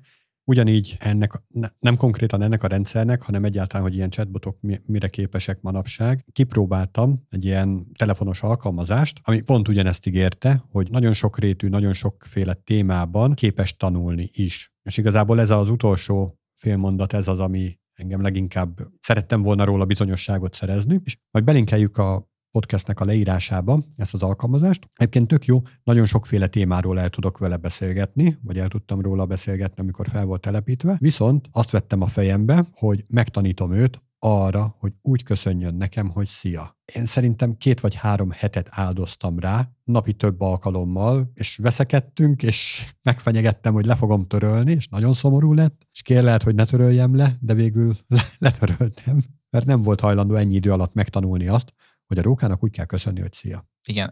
Ugyanígy 0.49 0.97
ennek, 0.99 1.43
nem 1.79 1.97
konkrétan 1.97 2.43
ennek 2.43 2.63
a 2.63 2.67
rendszernek, 2.67 3.23
hanem 3.23 3.45
egyáltalán, 3.45 3.87
hogy 3.87 3.95
ilyen 3.95 4.11
chatbotok 4.11 4.59
mire 4.87 5.09
képesek 5.09 5.61
manapság. 5.61 6.25
Kipróbáltam 6.33 7.27
egy 7.31 7.45
ilyen 7.45 7.87
telefonos 7.95 8.43
alkalmazást, 8.43 9.21
ami 9.23 9.41
pont 9.41 9.69
ugyanezt 9.69 10.07
ígérte, 10.07 10.65
hogy 10.71 10.91
nagyon 10.91 11.13
sok 11.13 11.39
rétű, 11.39 11.69
nagyon 11.69 11.93
sokféle 11.93 12.55
témában 12.55 13.35
képes 13.35 13.77
tanulni 13.77 14.31
is. 14.33 14.75
És 14.83 14.97
igazából 14.97 15.41
ez 15.41 15.51
az 15.51 15.69
utolsó 15.69 16.39
félmondat, 16.55 17.13
ez 17.13 17.29
az, 17.29 17.39
ami 17.39 17.79
engem 17.95 18.21
leginkább 18.21 18.89
szerettem 19.01 19.43
volna 19.43 19.65
róla 19.65 19.85
bizonyosságot 19.85 20.55
szerezni, 20.55 21.01
és 21.05 21.19
majd 21.31 21.45
belinkeljük 21.45 21.97
a 21.97 22.31
podcastnek 22.57 23.01
a 23.01 23.05
leírásába 23.05 23.83
ezt 23.97 24.15
az 24.15 24.23
alkalmazást. 24.23 24.91
Egyébként 24.95 25.29
tök 25.29 25.45
jó, 25.45 25.63
nagyon 25.85 26.05
sokféle 26.05 26.47
témáról 26.47 27.01
el 27.01 27.09
tudok 27.09 27.39
vele 27.39 27.57
beszélgetni, 27.57 28.39
vagy 28.43 28.59
el 28.59 28.69
tudtam 28.69 29.01
róla 29.01 29.27
beszélgetni, 29.27 29.83
amikor 29.83 30.09
fel 30.09 30.25
volt 30.25 30.41
telepítve. 30.41 30.97
Viszont 31.01 31.49
azt 31.53 31.71
vettem 31.71 32.01
a 32.01 32.07
fejembe, 32.07 32.67
hogy 32.73 33.05
megtanítom 33.09 33.73
őt 33.73 34.01
arra, 34.19 34.77
hogy 34.79 34.93
úgy 35.03 35.23
köszönjön 35.23 35.75
nekem, 35.75 36.09
hogy 36.09 36.27
szia. 36.27 36.77
Én 36.95 37.05
szerintem 37.07 37.57
két 37.57 37.81
vagy 37.81 37.95
három 37.95 38.31
hetet 38.31 38.69
áldoztam 38.71 39.39
rá, 39.39 39.69
napi 39.85 40.13
több 40.13 40.41
alkalommal, 40.41 41.31
és 41.35 41.57
veszekedtünk, 41.57 42.43
és 42.43 42.87
megfenyegettem, 43.03 43.73
hogy 43.73 43.87
le 43.87 43.95
fogom 43.95 44.27
törölni, 44.27 44.73
és 44.73 44.89
nagyon 44.89 45.15
szomorú 45.15 45.53
lett, 45.53 45.87
és 45.93 46.03
kérlelt, 46.03 46.43
hogy 46.43 46.55
ne 46.55 46.65
töröljem 46.65 47.17
le, 47.17 47.37
de 47.41 47.55
végül 47.55 47.95
letöröltem, 48.39 49.23
mert 49.51 49.67
nem 49.67 49.83
volt 49.83 50.01
hajlandó 50.01 50.35
ennyi 50.35 50.55
idő 50.55 50.73
alatt 50.73 50.95
megtanulni 50.95 51.49
azt, 51.49 51.73
hogy 52.07 52.19
a 52.19 52.23
rókának 52.23 52.65
úgy 52.65 52.71
kell 52.71 52.85
köszönni, 52.85 53.21
hogy 53.21 53.33
szia. 53.33 53.69
Igen, 53.89 54.11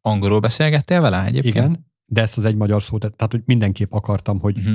angolul 0.00 0.40
beszélgettél 0.40 1.00
vele 1.00 1.24
egyébként? 1.24 1.54
Igen, 1.54 1.86
de 2.08 2.20
ezt 2.20 2.38
az 2.38 2.44
egy 2.44 2.56
magyar 2.56 2.82
szót, 2.82 3.00
tehát 3.00 3.32
hogy 3.32 3.42
mindenképp 3.44 3.92
akartam, 3.92 4.40
hogy 4.40 4.58
uh-huh. 4.58 4.74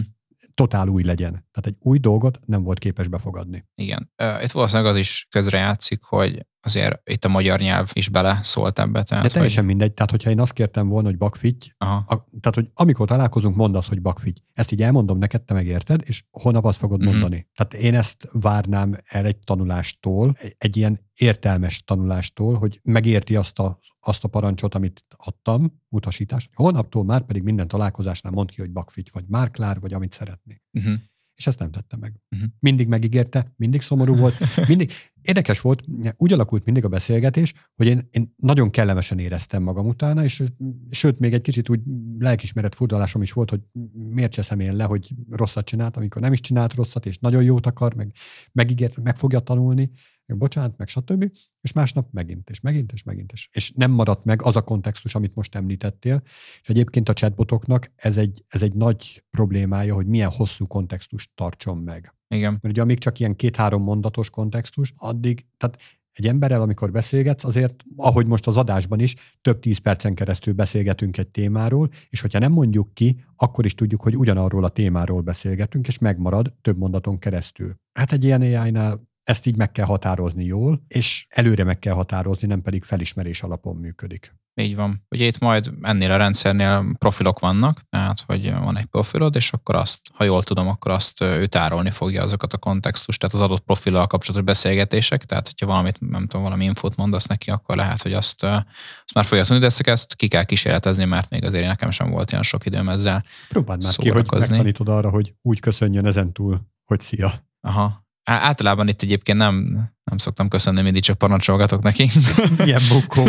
Totál 0.53 0.87
új 0.87 1.03
legyen. 1.03 1.31
Tehát 1.31 1.65
egy 1.65 1.75
új 1.79 1.97
dolgot 1.97 2.39
nem 2.45 2.63
volt 2.63 2.79
képes 2.79 3.07
befogadni. 3.07 3.65
Igen. 3.75 4.11
Itt 4.43 4.51
valószínűleg 4.51 4.91
az 4.91 4.97
is 4.97 5.27
közrejátszik, 5.29 6.03
hogy 6.03 6.45
azért 6.61 7.01
itt 7.11 7.25
a 7.25 7.29
magyar 7.29 7.59
nyelv 7.59 7.89
is 7.93 8.09
bele 8.09 8.39
szólt 8.43 8.79
ebbe. 8.79 9.03
Tehát, 9.03 9.23
De 9.23 9.29
teljesen 9.29 9.63
hogy... 9.63 9.67
mindegy. 9.67 9.93
Tehát, 9.93 10.11
hogyha 10.11 10.29
én 10.29 10.39
azt 10.39 10.53
kértem 10.53 10.87
volna, 10.87 11.07
hogy 11.07 11.17
bakfitty, 11.17 11.73
a, 11.77 12.05
tehát, 12.05 12.55
hogy 12.55 12.69
amikor 12.73 13.07
találkozunk, 13.07 13.55
mondd 13.55 13.75
azt, 13.75 13.87
hogy 13.87 14.01
bakfitty. 14.01 14.41
Ezt 14.53 14.71
így 14.71 14.81
elmondom 14.81 15.17
neked, 15.17 15.41
te 15.41 15.53
megérted, 15.53 16.01
és 16.05 16.23
holnap 16.31 16.65
azt 16.65 16.79
fogod 16.79 16.99
uh-huh. 16.99 17.13
mondani. 17.13 17.49
Tehát 17.55 17.73
én 17.85 17.95
ezt 17.95 18.27
várnám 18.31 18.95
el 19.03 19.25
egy 19.25 19.37
tanulástól, 19.37 20.35
egy, 20.39 20.55
egy 20.57 20.77
ilyen 20.77 21.09
értelmes 21.13 21.83
tanulástól, 21.83 22.57
hogy 22.57 22.79
megérti 22.83 23.35
azt 23.35 23.59
a, 23.59 23.79
azt 24.01 24.23
a 24.23 24.27
parancsot, 24.27 24.75
amit 24.75 25.05
adtam, 25.17 25.81
utasítást. 25.89 26.49
Holnaptól 26.53 27.03
már 27.03 27.25
pedig 27.25 27.43
minden 27.43 27.67
találkozásnál 27.67 28.33
mond 28.33 28.51
ki, 28.51 28.61
hogy 28.61 28.71
bakfitty, 28.71 29.09
vagy 29.13 29.25
márklár, 29.27 29.79
vagy 29.79 29.93
amit 29.93 30.11
szeretné. 30.11 30.61
Uh-huh 30.71 30.99
és 31.41 31.47
ezt 31.47 31.59
nem 31.59 31.71
tette 31.71 31.97
meg. 31.97 32.13
Uh-huh. 32.35 32.49
Mindig 32.59 32.87
megígérte, 32.87 33.53
mindig 33.55 33.81
szomorú 33.81 34.15
volt, 34.15 34.35
mindig. 34.67 34.91
Érdekes 35.21 35.61
volt, 35.61 35.83
úgy 36.17 36.33
alakult 36.33 36.65
mindig 36.65 36.85
a 36.85 36.87
beszélgetés, 36.87 37.53
hogy 37.75 37.87
én, 37.87 38.07
én 38.11 38.33
nagyon 38.37 38.69
kellemesen 38.69 39.19
éreztem 39.19 39.63
magam 39.63 39.87
utána, 39.87 40.23
és 40.23 40.43
sőt, 40.89 41.19
még 41.19 41.33
egy 41.33 41.41
kicsit 41.41 41.69
úgy 41.69 41.79
lelkismeret 42.19 42.75
furdalásom 42.75 43.21
is 43.21 43.31
volt, 43.31 43.49
hogy 43.49 43.59
miért 43.93 44.31
cseszem 44.31 44.59
én 44.59 44.75
le, 44.75 44.83
hogy 44.83 45.13
rosszat 45.29 45.65
csinált, 45.65 45.97
amikor 45.97 46.21
nem 46.21 46.33
is 46.33 46.39
csinált 46.39 46.73
rosszat, 46.73 47.05
és 47.05 47.17
nagyon 47.17 47.43
jót 47.43 47.65
akar, 47.65 47.93
meg 47.93 48.11
megígért, 48.51 49.01
meg 49.01 49.17
fogja 49.17 49.39
tanulni, 49.39 49.91
meg 50.31 50.39
bocsánat, 50.39 50.77
meg 50.77 50.87
stb. 50.87 51.31
És 51.61 51.71
másnap 51.71 52.07
megint, 52.11 52.49
és 52.49 52.59
megint, 52.59 52.91
és 52.91 53.03
megint. 53.03 53.31
És, 53.31 53.49
és 53.51 53.71
nem 53.75 53.91
maradt 53.91 54.25
meg 54.25 54.41
az 54.41 54.55
a 54.55 54.61
kontextus, 54.61 55.15
amit 55.15 55.35
most 55.35 55.55
említettél. 55.55 56.21
És 56.61 56.69
egyébként 56.69 57.09
a 57.09 57.13
chatbotoknak 57.13 57.91
ez 57.95 58.17
egy, 58.17 58.43
ez 58.47 58.61
egy 58.61 58.73
nagy 58.73 59.23
problémája, 59.29 59.93
hogy 59.93 60.07
milyen 60.07 60.31
hosszú 60.31 60.67
kontextust 60.67 61.31
tartson 61.35 61.77
meg. 61.77 62.15
Igen. 62.27 62.51
Mert 62.51 62.73
ugye 62.73 62.81
amíg 62.81 62.97
csak 62.97 63.19
ilyen 63.19 63.35
két-három 63.35 63.83
mondatos 63.83 64.29
kontextus, 64.29 64.93
addig, 64.97 65.45
tehát 65.57 65.77
egy 66.13 66.27
emberrel, 66.27 66.61
amikor 66.61 66.91
beszélgetsz, 66.91 67.43
azért, 67.43 67.83
ahogy 67.95 68.27
most 68.27 68.47
az 68.47 68.57
adásban 68.57 68.99
is, 68.99 69.15
több 69.41 69.59
tíz 69.59 69.77
percen 69.77 70.13
keresztül 70.13 70.53
beszélgetünk 70.53 71.17
egy 71.17 71.27
témáról, 71.27 71.89
és 72.09 72.21
hogyha 72.21 72.39
nem 72.39 72.51
mondjuk 72.51 72.93
ki, 72.93 73.23
akkor 73.35 73.65
is 73.65 73.75
tudjuk, 73.75 74.01
hogy 74.01 74.15
ugyanarról 74.15 74.63
a 74.63 74.69
témáról 74.69 75.21
beszélgetünk, 75.21 75.87
és 75.87 75.97
megmarad 75.97 76.53
több 76.61 76.77
mondaton 76.77 77.19
keresztül. 77.19 77.75
Hát 77.93 78.11
egy 78.11 78.23
ilyen 78.23 78.41
AI-nál 78.41 79.09
ezt 79.23 79.45
így 79.45 79.55
meg 79.55 79.71
kell 79.71 79.85
határozni 79.85 80.45
jól, 80.45 80.83
és 80.87 81.25
előre 81.29 81.63
meg 81.63 81.79
kell 81.79 81.93
határozni, 81.93 82.47
nem 82.47 82.61
pedig 82.61 82.83
felismerés 82.83 83.41
alapon 83.41 83.75
működik. 83.75 84.39
Így 84.55 84.75
van. 84.75 85.05
Ugye 85.09 85.25
itt 85.25 85.39
majd 85.39 85.71
ennél 85.81 86.11
a 86.11 86.17
rendszernél 86.17 86.95
profilok 86.97 87.39
vannak, 87.39 87.81
tehát 87.89 88.23
hogy 88.25 88.53
van 88.53 88.77
egy 88.77 88.85
profilod, 88.85 89.35
és 89.35 89.53
akkor 89.53 89.75
azt, 89.75 90.01
ha 90.13 90.23
jól 90.23 90.43
tudom, 90.43 90.67
akkor 90.67 90.91
azt 90.91 91.21
ő 91.21 91.45
tárolni 91.45 91.89
fogja 91.89 92.23
azokat 92.23 92.53
a 92.53 92.57
kontextust, 92.57 93.19
tehát 93.19 93.35
az 93.35 93.41
adott 93.41 93.63
profillal 93.63 94.07
kapcsolatos 94.07 94.45
beszélgetések, 94.45 95.23
tehát 95.23 95.47
hogyha 95.47 95.65
valamit, 95.65 95.99
nem 95.99 96.27
tudom, 96.27 96.43
valami 96.43 96.65
infót 96.65 96.95
mondasz 96.95 97.25
neki, 97.25 97.49
akkor 97.49 97.75
lehet, 97.75 98.01
hogy 98.01 98.13
azt, 98.13 98.43
azt 98.43 99.13
már 99.15 99.25
fogja 99.25 99.43
tudni, 99.43 99.59
de 99.59 99.65
ezt, 99.65 99.87
ezt 99.87 100.15
ki 100.15 100.27
kell 100.27 100.43
kísérletezni, 100.43 101.05
mert 101.05 101.29
még 101.29 101.43
azért 101.43 101.67
nekem 101.67 101.91
sem 101.91 102.09
volt 102.09 102.31
ilyen 102.31 102.43
sok 102.43 102.65
időm 102.65 102.89
ezzel 102.89 103.23
Próbáld 103.49 103.83
már 103.83 103.93
ki, 103.93 104.09
hogy 104.09 104.31
megtanítod 104.31 104.89
arra, 104.89 105.09
hogy 105.09 105.35
úgy 105.41 105.59
köszönjön 105.59 106.05
ezentúl, 106.05 106.61
hogy 106.85 106.99
szia. 106.99 107.49
Aha, 107.61 108.05
Általában 108.31 108.87
itt 108.87 109.01
egyébként 109.01 109.37
nem, 109.37 109.89
nem 110.03 110.17
szoktam 110.17 110.47
köszönni, 110.47 110.81
mindig 110.81 111.03
csak 111.03 111.17
parancsolgatok 111.17 111.81
neki. 111.81 112.09
Ilyen 112.65 112.81
bukkó 112.89 113.27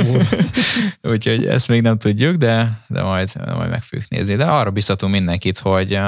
Úgyhogy 1.13 1.47
ezt 1.47 1.69
még 1.69 1.83
nem 1.83 1.99
tudjuk, 1.99 2.37
de, 2.37 2.85
de 2.87 3.03
majd, 3.03 3.31
majd 3.55 3.71
meg 3.71 3.83
fogjuk 3.83 4.09
nézni. 4.09 4.35
De 4.35 4.45
arra 4.45 4.71
biztatunk 4.71 5.13
mindenkit, 5.13 5.59
hogy, 5.59 6.01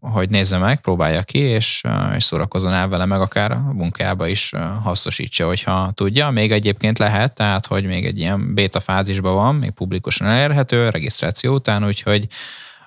hogy 0.00 0.30
nézze 0.30 0.58
meg, 0.58 0.80
próbálja 0.80 1.22
ki, 1.22 1.38
és, 1.38 1.82
és 2.16 2.24
szórakozzon 2.24 2.72
el 2.72 2.88
vele, 2.88 3.04
meg 3.04 3.20
akár 3.20 3.50
a 3.50 3.72
munkába 3.72 4.26
is 4.26 4.52
hasznosítsa, 4.82 5.46
hogyha 5.46 5.90
tudja. 5.94 6.30
Még 6.30 6.52
egyébként 6.52 6.98
lehet, 6.98 7.34
tehát 7.34 7.66
hogy 7.66 7.86
még 7.86 8.04
egy 8.04 8.18
ilyen 8.18 8.54
beta 8.54 8.80
fázisban 8.80 9.34
van, 9.34 9.54
még 9.54 9.70
publikusan 9.70 10.28
elérhető, 10.28 10.88
regisztráció 10.88 11.54
után, 11.54 11.86
úgyhogy, 11.86 12.26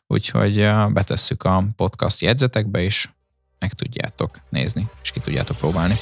úgyhogy 0.08 0.70
betesszük 0.90 1.44
a 1.44 1.64
podcast 1.76 2.22
jegyzetekbe 2.22 2.82
is, 2.84 3.15
meg 3.66 3.74
tudjátok 3.74 4.42
nézni, 4.50 4.88
és 5.04 5.12
ki 5.12 5.20
tudjátok 5.20 5.58
próbálni. 5.58 5.96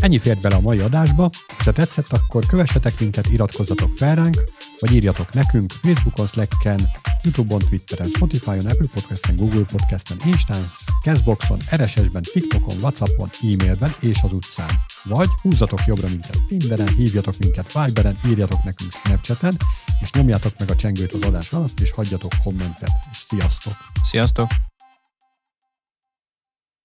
Ennyi 0.00 0.18
fért 0.18 0.40
bele 0.40 0.54
a 0.54 0.60
mai 0.60 0.78
adásba. 0.78 1.30
Ha 1.64 1.72
tetszett, 1.72 2.12
akkor 2.12 2.46
kövessetek 2.46 3.00
minket, 3.00 3.26
iratkozzatok 3.26 3.96
fel 3.96 4.14
ránk, 4.14 4.44
vagy 4.80 4.92
írjatok 4.92 5.32
nekünk 5.32 5.72
Facebookon, 5.72 6.26
Slacken, 6.26 6.80
Youtube-on, 7.22 7.60
Twitteren, 7.68 8.08
Spotify-on, 8.08 8.66
Apple 8.66 8.88
Podcast-en, 8.94 9.36
Google 9.36 9.64
Podcast-en, 9.64 10.18
Instán, 10.24 10.62
Castboxon, 11.02 11.58
RSS-ben, 11.76 12.22
TikTokon, 12.22 12.76
Whatsappon, 12.80 13.30
e-mailben 13.42 13.92
és 14.00 14.18
az 14.22 14.32
utcán. 14.32 14.70
Vagy 15.04 15.28
húzzatok 15.42 15.86
jobbra 15.86 16.08
minket 16.08 16.38
Tinderen, 16.48 16.88
hívjatok 16.88 17.38
minket 17.38 17.72
Viberen, 17.72 18.18
írjatok 18.26 18.64
nekünk 18.64 18.92
Snapchaten, 18.92 19.56
és 20.02 20.10
nyomjátok 20.10 20.52
meg 20.58 20.70
a 20.70 20.76
csengőt 20.76 21.12
az 21.12 21.22
adás 21.22 21.52
alatt, 21.52 21.80
és 21.80 21.90
hagyjatok 21.90 22.32
kommentet. 22.44 22.90
És 23.12 23.18
sziasztok! 23.28 23.74
Sziasztok! 24.02 24.65